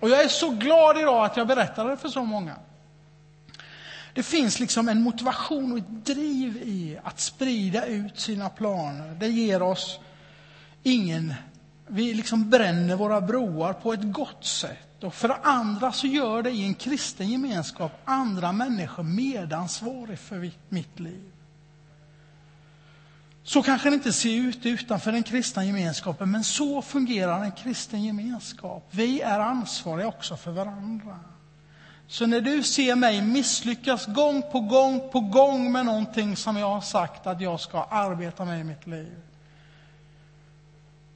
Och 0.00 0.10
jag 0.10 0.22
är 0.22 0.28
så 0.28 0.50
glad 0.50 0.98
idag 0.98 1.24
att 1.24 1.36
jag 1.36 1.46
berättade 1.46 1.90
det 1.90 1.96
för 1.96 2.08
så 2.08 2.24
många. 2.24 2.56
Det 4.14 4.22
finns 4.22 4.60
liksom 4.60 4.88
en 4.88 5.02
motivation 5.02 5.72
och 5.72 5.78
ett 5.78 6.04
driv 6.06 6.56
i 6.56 6.98
att 7.04 7.20
sprida 7.20 7.86
ut 7.86 8.20
sina 8.20 8.48
planer. 8.48 9.14
Det 9.14 9.28
ger 9.28 9.62
oss 9.62 9.98
ingen... 10.82 11.34
Vi 11.86 12.14
liksom 12.14 12.50
bränner 12.50 12.96
våra 12.96 13.20
broar 13.20 13.72
på 13.72 13.92
ett 13.92 14.12
gott 14.12 14.44
sätt. 14.44 15.04
Och 15.04 15.14
för 15.14 15.36
andra 15.42 15.92
så 15.92 16.06
gör 16.06 16.42
det 16.42 16.50
i 16.50 16.64
en 16.64 16.74
kristen 16.74 17.28
gemenskap 17.28 17.92
andra 18.04 18.52
människor 18.52 19.02
medansvariga 19.02 20.16
för 20.16 20.50
mitt 20.68 21.00
liv. 21.00 21.33
Så 23.46 23.62
kanske 23.62 23.90
det 23.90 23.94
inte 23.94 24.12
ser 24.12 24.34
ut 24.34 24.66
utanför 24.66 25.12
den 25.12 25.22
kristna 25.22 25.64
gemenskapen, 25.64 26.30
men 26.30 26.44
så 26.44 26.82
fungerar 26.82 27.44
en 27.44 27.52
kristen 27.52 28.04
gemenskap. 28.04 28.88
Vi 28.90 29.20
är 29.20 29.40
ansvariga 29.40 30.08
också 30.08 30.36
för 30.36 30.50
varandra. 30.50 31.20
Så 32.06 32.26
när 32.26 32.40
du 32.40 32.62
ser 32.62 32.96
mig 32.96 33.22
misslyckas 33.22 34.06
gång 34.06 34.42
på 34.52 34.60
gång 34.60 35.10
på 35.12 35.20
gång 35.20 35.72
med 35.72 35.86
någonting 35.86 36.36
som 36.36 36.56
jag 36.56 36.70
har 36.70 36.80
sagt 36.80 37.26
att 37.26 37.40
jag 37.40 37.60
ska 37.60 37.82
arbeta 37.84 38.44
med 38.44 38.60
i 38.60 38.64
mitt 38.64 38.86
liv, 38.86 39.16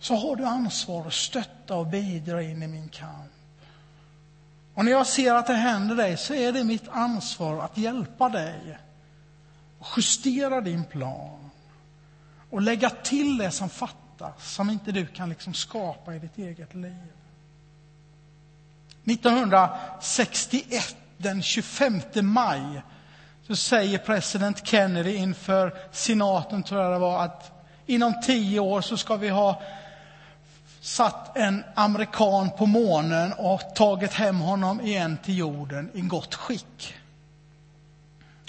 så 0.00 0.14
har 0.14 0.36
du 0.36 0.44
ansvar 0.44 1.06
att 1.06 1.14
stötta 1.14 1.74
och 1.74 1.86
bidra 1.86 2.42
in 2.42 2.62
i 2.62 2.66
min 2.66 2.88
kamp. 2.88 3.32
Och 4.74 4.84
när 4.84 4.92
jag 4.92 5.06
ser 5.06 5.34
att 5.34 5.46
det 5.46 5.54
händer 5.54 5.96
dig 5.96 6.16
så 6.16 6.34
är 6.34 6.52
det 6.52 6.64
mitt 6.64 6.88
ansvar 6.88 7.64
att 7.64 7.78
hjälpa 7.78 8.28
dig 8.28 8.78
och 9.78 9.86
justera 9.96 10.60
din 10.60 10.84
plan 10.84 11.47
och 12.50 12.62
lägga 12.62 12.90
till 12.90 13.38
det 13.38 13.50
som 13.50 13.68
fattas, 13.68 14.52
som 14.52 14.70
inte 14.70 14.92
du 14.92 15.06
kan 15.06 15.28
liksom 15.28 15.54
skapa 15.54 16.14
i 16.14 16.18
ditt 16.18 16.38
eget 16.38 16.74
liv. 16.74 17.12
1961, 19.04 20.96
den 21.16 21.42
25 21.42 22.00
maj, 22.22 22.82
så 23.46 23.56
säger 23.56 23.98
president 23.98 24.66
Kennedy 24.66 25.14
inför 25.14 25.74
senaten, 25.92 26.62
tror 26.62 26.82
jag 26.82 26.92
det 26.92 26.98
var, 26.98 27.24
att 27.24 27.52
inom 27.86 28.20
tio 28.22 28.60
år 28.60 28.80
så 28.80 28.96
ska 28.96 29.16
vi 29.16 29.28
ha 29.28 29.62
satt 30.80 31.36
en 31.36 31.64
amerikan 31.74 32.50
på 32.50 32.66
månen 32.66 33.32
och 33.32 33.60
tagit 33.74 34.12
hem 34.12 34.40
honom 34.40 34.80
igen 34.80 35.18
till 35.24 35.38
jorden 35.38 35.90
i 35.94 36.00
gott 36.00 36.34
skick. 36.34 36.94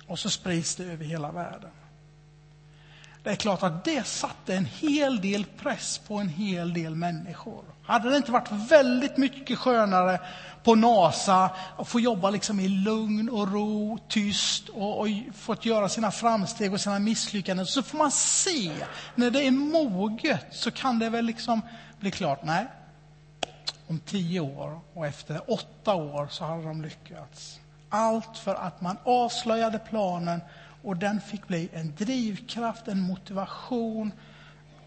Och 0.08 0.20
så 0.20 0.30
sprids 0.30 0.76
det 0.76 0.84
över 0.84 1.06
hela 1.06 1.32
världen. 1.32 1.70
Det 3.24 3.30
är 3.30 3.36
klart 3.36 3.64
att 3.64 3.84
det 3.86 4.08
satte 4.08 4.56
en 4.56 4.66
hel 4.66 5.22
del 5.22 5.46
press 5.46 5.98
på 6.08 6.16
en 6.16 6.30
hel 6.30 6.74
del 6.74 6.96
människor. 6.96 7.64
Hade 7.84 8.10
det 8.10 8.18
inte 8.18 8.32
varit 8.32 8.52
väldigt 8.52 9.18
mycket 9.18 9.58
skönare 9.58 10.20
på 10.64 10.76
NASA 10.76 11.50
att 11.78 11.88
få 11.88 12.00
jobba 12.00 12.30
liksom 12.30 12.60
i 12.60 12.68
lugn 12.68 13.30
och 13.30 13.52
ro, 13.52 14.00
tyst 14.08 14.70
och, 14.70 15.00
och 15.00 15.08
fått 15.36 15.66
göra 15.66 15.90
sina 15.90 16.12
framsteg 16.12 16.74
och 16.74 16.82
sina 16.82 17.00
misslyckanden. 17.00 17.66
Så 17.66 17.84
får 17.84 17.98
man 17.98 18.12
se, 18.12 18.72
när 19.16 19.32
det 19.32 19.48
är 19.48 19.52
moget 19.52 20.46
så 20.52 20.72
kan 20.72 21.00
det 21.00 21.10
väl 21.10 21.26
liksom 21.26 21.62
bli 22.00 22.12
klart. 22.12 22.40
Nej, 22.44 22.66
om 23.88 24.00
tio 24.00 24.40
år 24.40 24.80
och 24.94 25.08
efter 25.08 25.52
åtta 25.52 25.96
år 25.96 26.28
så 26.32 26.46
hade 26.46 26.64
de 26.64 26.82
lyckats. 26.82 27.60
Allt 27.90 28.38
för 28.38 28.56
att 28.56 28.82
man 28.82 28.98
avslöjade 29.04 29.80
planen 29.80 30.42
och 30.82 30.98
den 30.98 31.22
fick 31.22 31.48
bli 31.48 31.70
en 31.74 31.94
drivkraft, 31.98 32.88
en 32.88 33.00
motivation, 33.00 34.12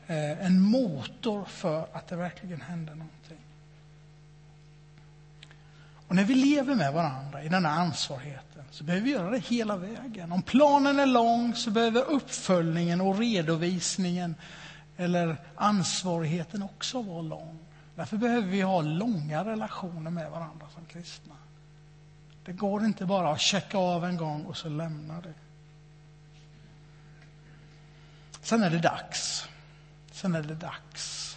eh, 0.07 0.47
en 0.47 0.61
motor 0.61 1.45
för 1.45 1.87
att 1.93 2.09
det 2.09 2.17
verkligen 2.17 2.61
hände 2.61 2.95
någonting. 2.95 3.39
Och 6.09 6.17
när 6.17 6.25
vi 6.25 6.35
lever 6.35 6.75
med 6.75 6.93
varandra 6.93 7.43
i 7.43 7.49
denna 7.49 7.69
ansvarigheten 7.69 8.65
så 8.71 8.85
behöver 8.85 9.05
vi 9.05 9.11
göra 9.11 9.31
det 9.31 9.39
hela 9.39 9.77
vägen. 9.77 10.33
Om 10.33 10.43
planen 10.43 10.99
är 10.99 11.07
lång 11.07 11.55
så 11.55 11.71
behöver 11.71 12.11
uppföljningen 12.11 13.01
och 13.01 13.19
redovisningen 13.19 14.35
eller 14.97 15.37
ansvarigheten 15.55 16.63
också 16.63 17.03
vara 17.03 17.23
lång. 17.23 17.59
Därför 17.97 18.17
behöver 18.17 18.49
vi 18.49 18.61
ha 18.61 18.81
långa 18.81 19.45
relationer 19.45 20.11
med 20.11 20.31
varandra 20.31 20.67
som 20.75 20.85
kristna. 20.85 21.35
Det 22.45 22.53
går 22.53 22.85
inte 22.85 23.07
bara 23.07 23.31
att 23.31 23.41
checka 23.41 23.79
av 23.79 24.05
en 24.05 24.17
gång 24.17 24.45
och 24.45 24.57
så 24.57 24.69
lämna 24.69 25.21
det. 25.21 25.35
Sen 28.43 28.63
är 28.63 28.71
det 28.71 28.79
dags. 28.79 29.49
Sen 30.13 30.35
är 30.35 30.43
det 30.43 30.55
dags. 30.55 31.37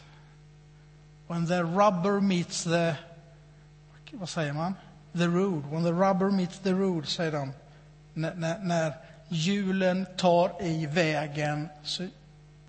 When 1.28 1.48
the 1.48 1.62
rubber 1.62 2.20
meets 2.22 2.64
the 2.64 2.96
vad 4.12 4.30
säger 4.30 4.54
man? 4.54 4.76
The 5.14 5.28
road, 5.28 5.66
when 5.72 5.84
the 5.84 5.92
rubber 5.92 6.32
meets 6.32 6.60
the 6.60 6.72
road, 6.72 7.08
säger 7.08 7.32
de. 7.32 7.54
När, 8.14 8.58
när 8.60 8.94
hjulen 9.28 10.06
tar 10.18 10.64
i 10.64 10.86
vägen 10.86 11.70
så 11.84 12.08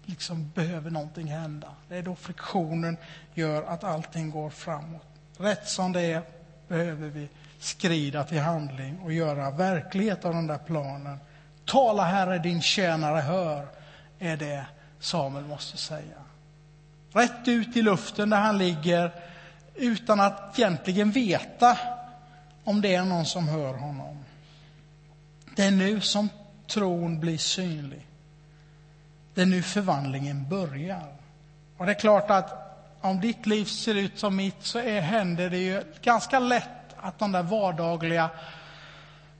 liksom 0.04 0.50
behöver 0.54 0.90
någonting 0.90 1.26
hända. 1.26 1.68
Det 1.88 1.96
är 1.96 2.02
då 2.02 2.14
friktionen 2.14 2.96
gör 3.34 3.62
att 3.62 3.84
allting 3.84 4.30
går 4.30 4.50
framåt. 4.50 5.06
Rätt 5.38 5.68
som 5.68 5.92
det 5.92 6.12
är 6.12 6.22
behöver 6.68 7.08
vi 7.08 7.28
skrida 7.58 8.24
till 8.24 8.40
handling 8.40 8.98
och 8.98 9.12
göra 9.12 9.50
verklighet 9.50 10.24
av 10.24 10.34
den 10.34 10.46
där 10.46 10.58
planen. 10.58 11.18
Tala 11.64 12.04
Herre, 12.04 12.38
din 12.38 12.62
tjänare 12.62 13.20
hör, 13.20 13.66
är 14.18 14.36
det 14.36 14.66
Samuel 15.00 15.44
måste 15.44 15.76
säga. 15.76 16.16
Rätt 17.12 17.48
ut 17.48 17.76
i 17.76 17.82
luften 17.82 18.30
där 18.30 18.40
han 18.40 18.58
ligger 18.58 19.12
utan 19.74 20.20
att 20.20 20.58
egentligen 20.58 21.10
veta 21.10 21.78
om 22.64 22.80
det 22.80 22.94
är 22.94 23.04
någon 23.04 23.26
som 23.26 23.48
hör 23.48 23.74
honom. 23.74 24.24
Det 25.56 25.64
är 25.64 25.70
nu 25.70 26.00
som 26.00 26.28
tron 26.66 27.20
blir 27.20 27.38
synlig. 27.38 28.06
Det 29.34 29.42
är 29.42 29.46
nu 29.46 29.62
förvandlingen 29.62 30.48
börjar. 30.48 31.12
Och 31.76 31.86
det 31.86 31.92
är 31.92 32.00
klart 32.00 32.30
att 32.30 32.66
om 33.00 33.20
ditt 33.20 33.46
liv 33.46 33.64
ser 33.64 33.94
ut 33.94 34.18
som 34.18 34.36
mitt 34.36 34.56
så 34.60 34.78
är, 34.78 35.00
händer 35.00 35.50
det 35.50 35.58
ju 35.58 35.82
ganska 36.02 36.38
lätt 36.38 36.68
att 36.96 37.18
de 37.18 37.32
där 37.32 37.42
vardagliga 37.42 38.30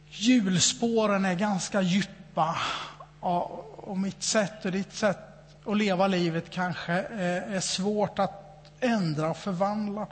hjulspåren 0.09 1.25
är 1.25 1.35
ganska 1.35 1.81
djupa. 1.81 2.57
Och 3.21 3.65
och 3.87 3.99
mitt 3.99 4.22
sätt 4.22 4.64
och 4.64 4.72
ditt 4.72 4.92
sätt 4.92 5.18
att 5.64 5.77
leva 5.77 6.07
livet 6.07 6.51
kanske 6.51 6.92
är 6.92 7.61
svårt 7.61 8.18
att 8.18 8.72
ändra 8.81 9.31
och 9.31 9.37
förvandla. 9.37 10.07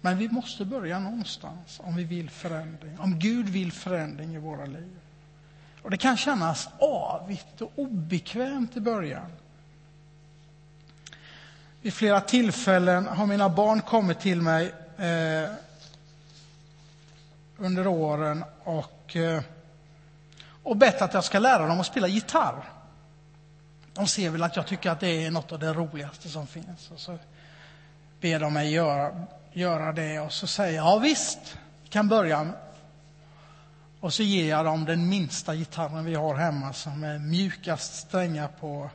Men 0.00 0.18
vi 0.18 0.28
måste 0.28 0.64
börja 0.64 0.98
någonstans 0.98 1.80
om 1.82 1.96
vi 1.96 2.04
vill 2.04 2.30
förändring, 2.30 2.98
om 2.98 3.18
Gud 3.18 3.48
vill 3.48 3.72
förändring 3.72 4.34
i 4.34 4.38
våra 4.38 4.64
liv. 4.64 4.96
Och 5.82 5.90
det 5.90 5.96
kan 5.96 6.16
kännas 6.16 6.68
avigt 6.78 7.60
och 7.60 7.72
obekvämt 7.74 8.76
i 8.76 8.80
början. 8.80 9.32
Vid 11.82 11.94
flera 11.94 12.20
tillfällen 12.20 13.06
har 13.06 13.26
mina 13.26 13.48
barn 13.48 13.80
kommit 13.80 14.20
till 14.20 14.42
mig 14.42 14.74
eh, 14.96 15.50
under 17.58 17.86
åren 17.86 18.44
och, 18.64 19.16
eh, 19.16 19.42
och 20.66 20.76
bett 20.76 21.02
att 21.02 21.14
jag 21.14 21.24
ska 21.24 21.38
lära 21.38 21.66
dem 21.66 21.80
att 21.80 21.86
spela 21.86 22.08
gitarr. 22.08 22.64
De 23.94 24.06
ser 24.06 24.30
väl 24.30 24.42
att 24.42 24.56
jag 24.56 24.66
tycker 24.66 24.90
att 24.90 25.00
det 25.00 25.26
är 25.26 25.30
något 25.30 25.52
av 25.52 25.58
det 25.58 25.72
roligaste 25.72 26.28
som 26.28 26.46
finns. 26.46 26.90
Och 26.90 27.00
så 27.00 27.18
ber 28.20 28.40
de 28.40 28.52
mig 28.52 28.72
göra, 28.72 29.26
göra 29.52 29.92
det 29.92 30.20
och 30.20 30.32
så 30.32 30.46
säger 30.46 30.76
jag, 30.76 30.86
ja 30.86 30.98
visst, 30.98 31.58
kan 31.88 32.08
börja. 32.08 32.52
Och 34.00 34.14
så 34.14 34.22
ger 34.22 34.50
jag 34.50 34.64
dem 34.64 34.84
den 34.84 35.08
minsta 35.08 35.54
gitarren 35.54 36.04
vi 36.04 36.14
har 36.14 36.34
hemma 36.34 36.72
som 36.72 37.04
är 37.04 37.18
mjukast 37.18 37.94
strängar 37.94 38.48
på. 38.60 38.90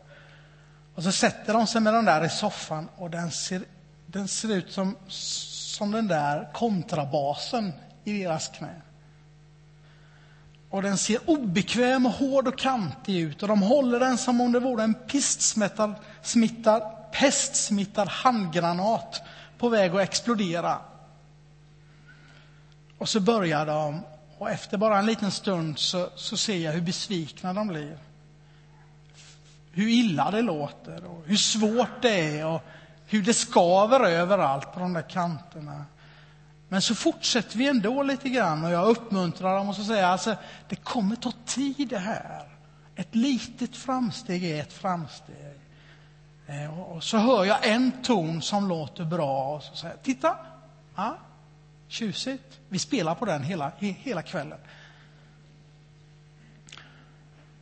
Och 0.95 1.03
så 1.03 1.11
sätter 1.11 1.53
de 1.53 1.67
sig 1.67 1.81
med 1.81 1.93
den 1.93 2.05
där 2.05 2.25
i 2.25 2.29
soffan 2.29 2.89
och 2.95 3.09
den 3.09 3.31
ser, 3.31 3.63
den 4.05 4.27
ser 4.27 4.51
ut 4.51 4.71
som, 4.71 4.97
som 5.07 5.91
den 5.91 6.07
där 6.07 6.49
kontrabasen 6.53 7.73
i 8.03 8.23
deras 8.23 8.47
knä. 8.47 8.81
Och 10.71 10.81
den 10.81 10.97
ser 10.97 11.29
obekväm, 11.29 12.05
och 12.05 12.11
hård 12.11 12.47
och 12.47 12.57
kantig 12.57 13.19
ut 13.19 13.41
och 13.41 13.47
de 13.47 13.61
håller 13.61 13.99
den 13.99 14.17
som 14.17 14.41
om 14.41 14.51
det 14.51 14.59
vore 14.59 14.83
en 14.83 14.93
pistsmittad, 14.93 15.93
smittad, 16.21 16.83
pestsmittad 17.11 18.07
handgranat 18.07 19.21
på 19.57 19.69
väg 19.69 19.91
att 19.91 20.01
explodera. 20.01 20.77
Och 22.97 23.09
så 23.09 23.19
börjar 23.19 23.65
de 23.65 24.01
och 24.37 24.49
efter 24.49 24.77
bara 24.77 24.99
en 24.99 25.05
liten 25.05 25.31
stund 25.31 25.79
så, 25.79 26.09
så 26.15 26.37
ser 26.37 26.57
jag 26.57 26.71
hur 26.71 26.81
besvikna 26.81 27.53
de 27.53 27.67
blir. 27.67 27.97
Hur 29.71 29.87
illa 29.87 30.31
det 30.31 30.41
låter 30.41 31.05
och 31.05 31.23
hur 31.25 31.37
svårt 31.37 32.01
det 32.01 32.39
är 32.39 32.45
och 32.45 32.61
hur 33.05 33.21
det 33.21 33.33
skaver 33.33 33.99
överallt 33.99 34.73
på 34.73 34.79
de 34.79 34.93
där 34.93 35.09
kanterna. 35.09 35.85
Men 36.71 36.81
så 36.81 36.95
fortsätter 36.95 37.57
vi 37.57 37.67
ändå 37.67 38.03
lite 38.03 38.29
grann 38.29 38.63
och 38.63 38.71
jag 38.71 38.89
uppmuntrar 38.89 39.55
dem 39.57 39.69
och 39.69 39.75
så 39.75 39.83
säger 39.83 40.03
alltså, 40.03 40.35
det 40.69 40.75
kommer 40.75 41.15
ta 41.15 41.31
tid 41.45 41.87
det 41.87 41.97
här. 41.97 42.47
Ett 42.95 43.15
litet 43.15 43.75
framsteg 43.75 44.43
är 44.43 44.61
ett 44.61 44.73
framsteg. 44.73 45.59
Eh, 46.47 46.79
och 46.79 47.03
så 47.03 47.17
hör 47.17 47.45
jag 47.45 47.67
en 47.67 47.91
ton 48.03 48.41
som 48.41 48.67
låter 48.67 49.05
bra 49.05 49.55
och 49.55 49.63
så 49.63 49.75
säger 49.75 49.93
jag, 49.95 50.03
titta, 50.03 50.35
ja, 50.95 51.17
tjusigt. 51.87 52.59
Vi 52.69 52.79
spelar 52.79 53.15
på 53.15 53.25
den 53.25 53.43
hela, 53.43 53.71
hela 53.79 54.21
kvällen. 54.21 54.59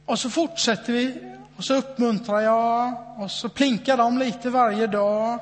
Och 0.05 0.19
så 0.19 0.29
fortsätter 0.29 0.93
vi 0.93 1.33
och 1.55 1.63
så 1.63 1.75
uppmuntrar 1.75 2.39
jag 2.39 2.93
och 3.17 3.31
så 3.31 3.49
plinkar 3.49 3.97
de 3.97 4.17
lite 4.17 4.49
varje 4.49 4.87
dag. 4.87 5.39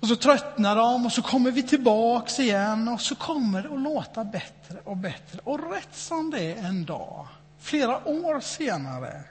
Och 0.00 0.08
så 0.08 0.16
tröttnar 0.16 0.76
de 0.76 1.06
och 1.06 1.12
så 1.12 1.22
kommer 1.22 1.50
vi 1.50 1.62
tillbaks 1.62 2.38
igen 2.38 2.88
och 2.88 3.00
så 3.00 3.14
kommer 3.14 3.62
det 3.62 3.74
att 3.74 3.80
låta 3.80 4.24
bättre 4.24 4.78
och 4.84 4.96
bättre. 4.96 5.40
Och 5.44 5.72
rätt 5.72 5.94
som 5.96 6.30
det 6.30 6.40
är 6.42 6.56
en 6.56 6.84
dag, 6.84 7.26
flera 7.58 8.08
år 8.08 8.40
senare, 8.40 9.22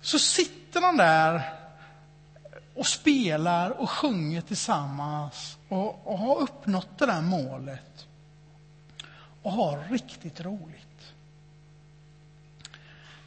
så 0.00 0.18
sitter 0.18 0.80
de 0.80 0.96
där 0.96 1.42
och 2.74 2.86
spelar 2.86 3.70
och 3.70 3.90
sjunger 3.90 4.40
tillsammans 4.40 5.58
och, 5.68 6.06
och 6.06 6.18
har 6.18 6.36
uppnått 6.36 6.98
det 6.98 7.06
där 7.06 7.20
målet 7.22 8.06
och 9.42 9.52
har 9.52 9.88
riktigt 9.90 10.40
roligt. 10.40 10.86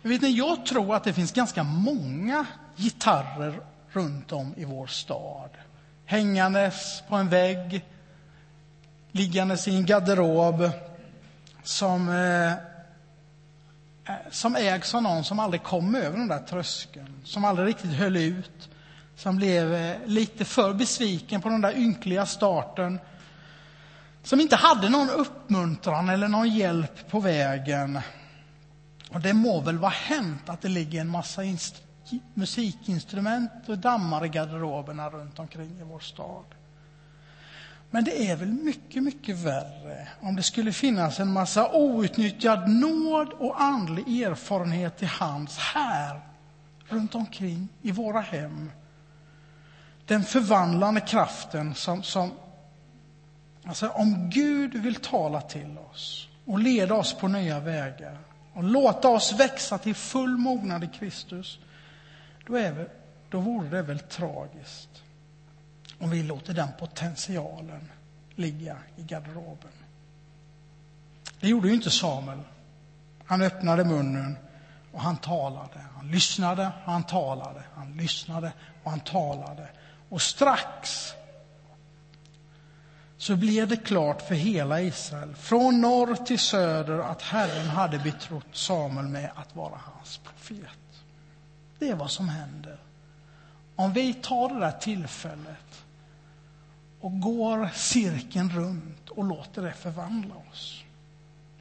Vet 0.01 0.21
ni, 0.21 0.29
jag 0.29 0.65
tror 0.65 0.95
att 0.95 1.03
det 1.03 1.13
finns 1.13 1.31
ganska 1.31 1.63
många 1.63 2.45
gitarrer 2.75 3.61
runt 3.89 4.31
om 4.31 4.53
i 4.57 4.65
vår 4.65 4.87
stad. 4.87 5.49
Hängandes 6.13 7.03
på 7.07 7.15
en 7.15 7.29
vägg, 7.29 7.85
liggandes 9.11 9.67
i 9.67 9.75
en 9.75 9.85
garderob 9.85 10.69
som, 11.63 12.09
eh, 12.09 12.53
som 14.31 14.55
ägs 14.55 14.95
av 14.95 15.03
någon 15.03 15.23
som 15.23 15.39
aldrig 15.39 15.63
kom 15.63 15.95
över 15.95 16.17
den 16.17 16.27
där 16.27 16.39
tröskeln, 16.39 17.21
som 17.23 17.45
aldrig 17.45 17.67
riktigt 17.67 17.91
höll 17.91 18.17
ut, 18.17 18.69
som 19.15 19.35
blev 19.37 19.73
eh, 19.73 19.95
lite 20.05 20.45
för 20.45 20.73
besviken 20.73 21.41
på 21.41 21.49
den 21.49 21.61
där 21.61 21.77
ynkliga 21.77 22.25
starten, 22.25 22.99
som 24.23 24.39
inte 24.39 24.55
hade 24.55 24.89
någon 24.89 25.09
uppmuntran 25.09 26.09
eller 26.09 26.27
någon 26.27 26.49
hjälp 26.49 27.09
på 27.09 27.19
vägen. 27.19 27.99
Och 29.09 29.21
det 29.21 29.33
må 29.33 29.61
väl 29.61 29.77
vara 29.77 29.91
hänt 29.91 30.49
att 30.49 30.61
det 30.61 30.69
ligger 30.69 31.01
en 31.01 31.09
massa 31.09 31.43
musikinstrument 32.33 33.69
och 33.69 33.77
dammar 33.77 34.25
i 34.25 34.29
garderoberna 34.29 35.09
runt 35.09 35.39
omkring 35.39 35.79
i 35.79 35.83
vår 35.83 35.99
stad. 35.99 36.45
Men 37.93 38.03
det 38.03 38.29
är 38.29 38.35
väl 38.35 38.51
mycket, 38.51 39.03
mycket 39.03 39.37
värre 39.37 40.07
om 40.21 40.35
det 40.35 40.43
skulle 40.43 40.73
finnas 40.73 41.19
en 41.19 41.31
massa 41.31 41.71
outnyttjad 41.71 42.69
nåd 42.69 43.33
och 43.33 43.61
andlig 43.61 44.21
erfarenhet 44.21 44.97
till 44.97 45.07
hands 45.07 45.57
här, 45.57 46.21
runt 46.87 47.15
omkring 47.15 47.67
i 47.81 47.91
våra 47.91 48.21
hem. 48.21 48.71
Den 50.05 50.23
förvandlande 50.23 51.01
kraften 51.01 51.75
som, 51.75 52.03
som 52.03 52.31
alltså 53.65 53.89
om 53.89 54.29
Gud 54.29 54.73
vill 54.73 54.95
tala 54.95 55.41
till 55.41 55.77
oss 55.91 56.27
och 56.45 56.59
leda 56.59 56.93
oss 56.93 57.13
på 57.13 57.27
nya 57.27 57.59
vägar 57.59 58.17
och 58.53 58.63
låta 58.63 59.09
oss 59.09 59.33
växa 59.39 59.77
till 59.77 59.95
full 59.95 60.37
mognad 60.37 60.83
i 60.83 60.87
Kristus, 60.87 61.59
då, 62.45 62.55
är, 62.55 62.89
då 63.29 63.39
vore 63.39 63.69
det 63.69 63.81
väl 63.81 63.99
tragiskt 63.99 65.03
om 65.99 66.09
vi 66.09 66.23
låter 66.23 66.53
den 66.53 66.67
potentialen 66.79 67.91
ligga 68.35 68.77
i 68.95 69.03
garderoben. 69.03 69.71
Det 71.39 71.47
gjorde 71.47 71.67
ju 71.67 71.73
inte 71.73 71.89
Samuel. 71.89 72.39
Han 73.25 73.41
öppnade 73.41 73.85
munnen 73.85 74.37
och 74.91 75.01
han 75.01 75.17
talade. 75.17 75.79
Han 75.95 76.11
lyssnade 76.11 76.71
och 76.85 76.91
han 76.91 77.03
talade. 77.03 77.63
Han 77.75 77.97
lyssnade 77.97 78.53
och 78.83 78.91
han 78.91 78.99
talade. 78.99 79.67
Och 80.09 80.21
strax 80.21 81.13
så 83.17 83.35
blev 83.35 83.67
det 83.67 83.77
klart 83.77 84.21
för 84.21 84.35
hela 84.35 84.81
Israel, 84.81 85.35
från 85.35 85.81
norr 85.81 86.15
till 86.15 86.39
söder, 86.39 86.99
att 86.99 87.21
Herren 87.21 87.67
hade 87.67 87.99
betrott 87.99 88.45
Samuel 88.51 89.07
med 89.07 89.31
att 89.35 89.55
vara 89.55 89.79
hans 89.93 90.17
profet. 90.17 90.82
Det 91.83 91.89
är 91.89 91.95
vad 91.95 92.11
som 92.11 92.29
händer. 92.29 92.77
Om 93.75 93.93
vi 93.93 94.13
tar 94.13 94.49
det 94.49 94.59
där 94.59 94.71
tillfället 94.71 95.85
och 96.99 97.19
går 97.19 97.69
cirkeln 97.73 98.49
runt 98.49 99.09
och 99.09 99.23
låter 99.23 99.61
det 99.61 99.73
förvandla 99.73 100.35
oss. 100.51 100.83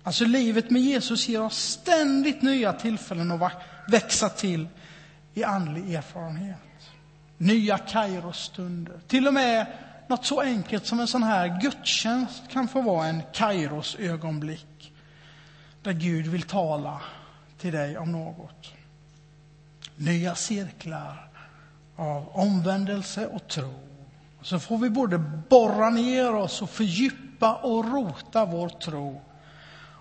Alltså 0.03 0.25
livet 0.25 0.70
med 0.70 0.83
Jesus 0.83 1.29
ger 1.29 1.43
oss 1.43 1.59
ständigt 1.59 2.43
nya 2.43 2.73
tillfällen 2.73 3.43
att 3.43 3.53
växa 3.89 4.29
till 4.29 4.68
i 5.35 5.45
andlig 5.45 5.95
erfarenhet. 5.95 6.91
Nya 7.39 7.79
Kairostunder. 7.79 9.01
Till 9.07 9.27
och 9.27 9.35
med 9.35 9.66
något 10.09 10.27
så 10.27 10.41
enkelt 10.41 10.87
som 10.87 11.01
en 11.01 11.09
sån 11.09 11.23
här 11.23 11.61
gudstjänst 11.61 12.43
kan 12.49 12.68
få 12.68 12.81
vara 12.81 13.07
en 13.07 13.23
Kairos 13.33 13.97
ögonblick 13.99 14.93
där 15.83 15.93
Gud 15.93 16.27
vill 16.27 16.43
tala 16.43 17.01
till 17.59 17.73
dig 17.73 17.99
om 17.99 18.12
något. 18.12 18.73
Nya 19.97 20.34
cirklar 20.34 21.28
av 21.97 22.28
omvändelse 22.32 23.26
och 23.26 23.49
tro. 23.49 23.74
Så 24.43 24.61
får 24.61 24.78
vi 24.78 24.90
både 24.90 25.18
borra 25.49 25.90
ner 25.90 26.34
oss 26.34 26.62
och 26.62 26.70
fördjupa 26.70 27.55
och 27.55 27.93
rota 27.93 28.45
vår 28.45 28.68
tro 28.68 29.20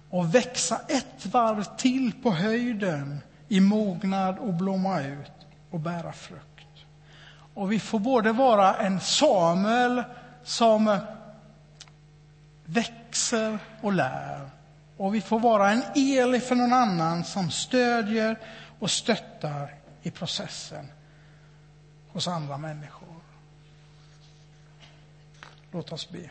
och 0.09 0.35
växa 0.35 0.81
ett 0.87 1.25
varv 1.25 1.63
till 1.77 2.13
på 2.23 2.31
höjden 2.31 3.21
i 3.47 3.59
mognad 3.59 4.39
och 4.39 4.53
blomma 4.53 5.01
ut 5.01 5.31
och 5.71 5.79
bära 5.79 6.13
frukt. 6.13 6.85
Och 7.53 7.71
vi 7.71 7.79
får 7.79 7.99
både 7.99 8.31
vara 8.31 8.75
en 8.75 8.99
Samuel 8.99 10.03
som 10.43 10.97
växer 12.65 13.59
och 13.81 13.93
lär 13.93 14.49
och 14.97 15.15
vi 15.15 15.21
får 15.21 15.39
vara 15.39 15.71
en 15.71 15.83
Eli 15.95 16.39
för 16.39 16.55
någon 16.55 16.73
annan 16.73 17.23
som 17.23 17.51
stödjer 17.51 18.39
och 18.79 18.91
stöttar 18.91 19.80
i 20.03 20.11
processen 20.11 20.91
hos 22.07 22.27
andra 22.27 22.57
människor. 22.57 23.07
Låt 25.71 25.91
oss 25.91 26.09
be. 26.09 26.29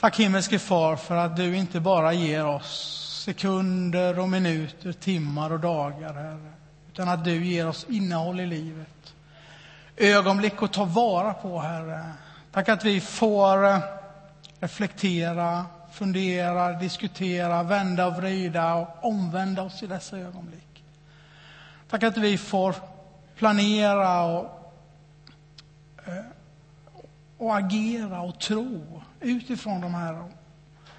Tack 0.00 0.18
himmelske 0.18 0.58
far 0.58 0.96
för 0.96 1.16
att 1.16 1.36
du 1.36 1.56
inte 1.56 1.80
bara 1.80 2.12
ger 2.12 2.46
oss 2.46 2.98
sekunder 3.24 4.18
och 4.18 4.28
minuter, 4.28 4.92
timmar 4.92 5.52
och 5.52 5.60
dagar, 5.60 6.14
Herre, 6.14 6.52
utan 6.92 7.08
att 7.08 7.24
du 7.24 7.44
ger 7.44 7.68
oss 7.68 7.86
innehåll 7.88 8.40
i 8.40 8.46
livet. 8.46 9.14
Ögonblick 9.96 10.62
att 10.62 10.72
ta 10.72 10.84
vara 10.84 11.34
på, 11.34 11.60
Herre. 11.60 12.12
Tack 12.52 12.68
att 12.68 12.84
vi 12.84 13.00
får 13.00 13.66
eh, 13.66 13.78
reflektera, 14.60 15.66
fundera, 15.92 16.72
diskutera, 16.72 17.62
vända 17.62 18.06
och 18.06 18.16
vrida 18.16 18.74
och 18.74 19.04
omvända 19.04 19.62
oss 19.62 19.82
i 19.82 19.86
dessa 19.86 20.18
ögonblick. 20.18 20.84
Tack 21.88 22.02
att 22.02 22.16
vi 22.16 22.38
får 22.38 22.74
planera 23.36 24.22
och, 24.22 24.72
eh, 26.06 26.24
och 27.38 27.56
agera 27.56 28.20
och 28.20 28.40
tro 28.40 29.02
utifrån 29.20 29.80
de 29.80 29.94
här 29.94 30.24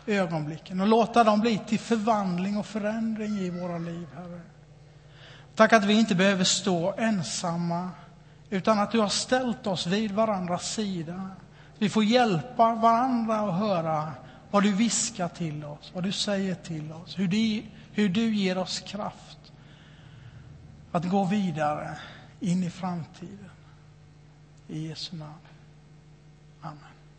ögonblicken 0.05 0.81
och 0.81 0.87
låta 0.87 1.23
dem 1.23 1.39
bli 1.39 1.57
till 1.57 1.79
förvandling 1.79 2.57
och 2.57 2.65
förändring 2.65 3.37
i 3.39 3.49
våra 3.49 3.77
liv, 3.77 4.07
Herre. 4.15 4.41
Tack 5.55 5.73
att 5.73 5.85
vi 5.85 5.93
inte 5.93 6.15
behöver 6.15 6.43
stå 6.43 6.93
ensamma, 6.97 7.89
utan 8.49 8.79
att 8.79 8.91
du 8.91 8.99
har 8.99 9.09
ställt 9.09 9.67
oss 9.67 9.87
vid 9.87 10.11
varandras 10.11 10.73
sida. 10.73 11.29
Vi 11.77 11.89
får 11.89 12.03
hjälpa 12.03 12.75
varandra 12.75 13.39
att 13.39 13.59
höra 13.59 14.11
vad 14.53 14.63
du 14.63 14.71
viskar 14.71 15.27
till 15.27 15.65
oss, 15.65 15.91
vad 15.93 16.03
du 16.03 16.11
säger 16.11 16.55
till 16.55 16.91
oss, 16.91 17.19
hur 17.19 17.27
du, 17.27 17.63
hur 17.91 18.09
du 18.09 18.35
ger 18.35 18.57
oss 18.57 18.79
kraft 18.79 19.37
att 20.91 21.09
gå 21.09 21.23
vidare 21.23 21.97
in 22.39 22.63
i 22.63 22.69
framtiden. 22.69 23.49
I 24.67 24.87
Jesu 24.87 25.15
namn. 25.15 25.42